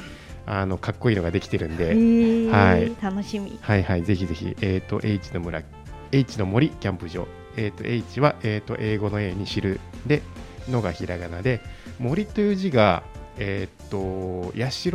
[0.47, 2.93] あのかっこいいのができてるんで、はい。
[3.01, 3.59] 楽しみ。
[3.61, 5.63] はいはい、ぜひぜひ、えっ、と、H の村、
[6.11, 7.27] H の森キャンプ場、
[7.57, 10.23] えっ、と、H は、えっ、と、英語の A に知るで、
[10.69, 11.61] のがひらがなで、
[11.99, 13.05] 森という字が、
[13.39, 14.91] えっ、と、社、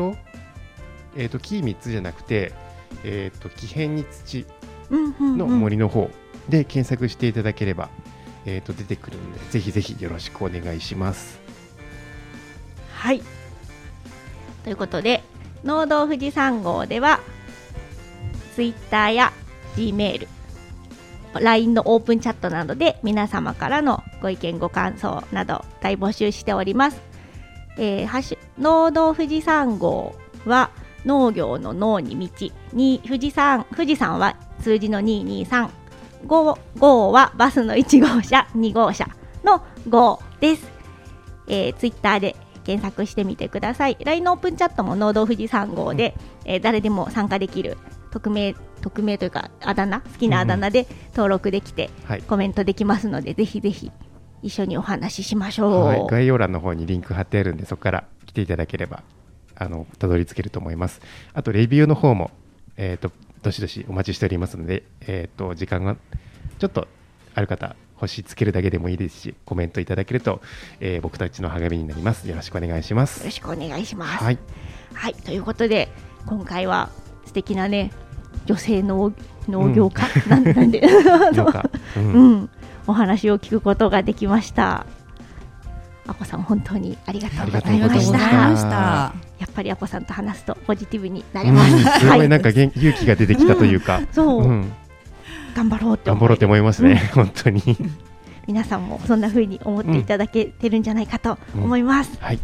[1.18, 2.53] えっ、と、木3つじゃなくて、
[3.03, 4.45] えっ、と、木片に土
[4.89, 6.09] の森の方
[6.47, 7.89] で検索していただければ、
[8.45, 11.39] えっ、と、出てくるので、ぜひぜひよろしくお願いします。
[12.93, 13.22] はい。
[14.63, 15.24] ということで、
[15.63, 17.20] 農道富士山号では、
[18.55, 19.34] ツイッターや
[19.76, 20.28] G メール、
[21.39, 27.01] LINE のオープンチャットなどで皆様からのご意見ご感想など大募集しております。
[27.78, 30.15] えー、ハッシュ農道富士山号
[30.45, 30.72] は
[31.06, 35.70] 農業の農に道に富士山富士山は数字の223
[36.26, 39.08] 5, 5はバスの1号車2号車
[39.43, 40.68] の5です。
[41.48, 42.36] えー、ツイッターで
[42.66, 43.98] 検索してみてください。
[44.04, 47.78] LINE のオープンチャットも農道富士山号で、えー誰でも参加できる
[48.12, 52.22] 匿名匿名というかあだ名好きなあだ名で登録できてはい。
[52.22, 53.91] コメントできますので、ぜひぜひ
[54.41, 55.84] 一緒にお話ししましょう。
[55.86, 59.04] はい、概要欄の方にリンク貼ってあるんで、そこから来ていただければ、
[59.58, 61.01] あの、たどり着けると思います。
[61.34, 62.32] あと、レビューの方も、
[62.78, 65.95] えっ、と、どしどしお待ちしておりますので、えっ、と、時間が
[66.60, 66.88] ちょっと
[67.34, 70.41] ある方、星つけるだけでもいいですし、コメントいただけると、
[70.80, 72.28] えー僕たちの励みになります。
[72.28, 73.32] よろしくお願いしますよろ。
[73.32, 74.24] しくお願いします。
[74.24, 74.38] はい。
[74.93, 75.89] はい、ということで
[76.26, 76.89] 今回は
[77.26, 77.91] 素敵なね
[78.45, 79.14] 女性農
[79.47, 82.49] 農業家、なんなんでなんか、 う、 うんん、
[82.86, 84.86] お話を聞くことができました。
[86.08, 89.14] あこさん本当にありがとうございました。
[89.39, 91.99] やっぱりあこさんと話すとポジティブになれうんます。
[91.99, 92.28] すごい。
[92.30, 94.72] なんかは元 勇気が出てきたというか、そう、うん、
[95.55, 97.62] 頑張ろうって思頑張ろうと思いますね、本当に。
[98.47, 102.18] 皆さんもそんな風に思っていただけてるんじゃないかと思います。
[102.22, 102.39] はい。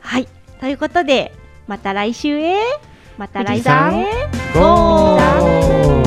[0.00, 0.28] はい、
[0.60, 1.32] ということで
[1.66, 2.56] また来週へ。
[3.18, 4.04] また来富士山山へ
[4.54, 6.01] ゴー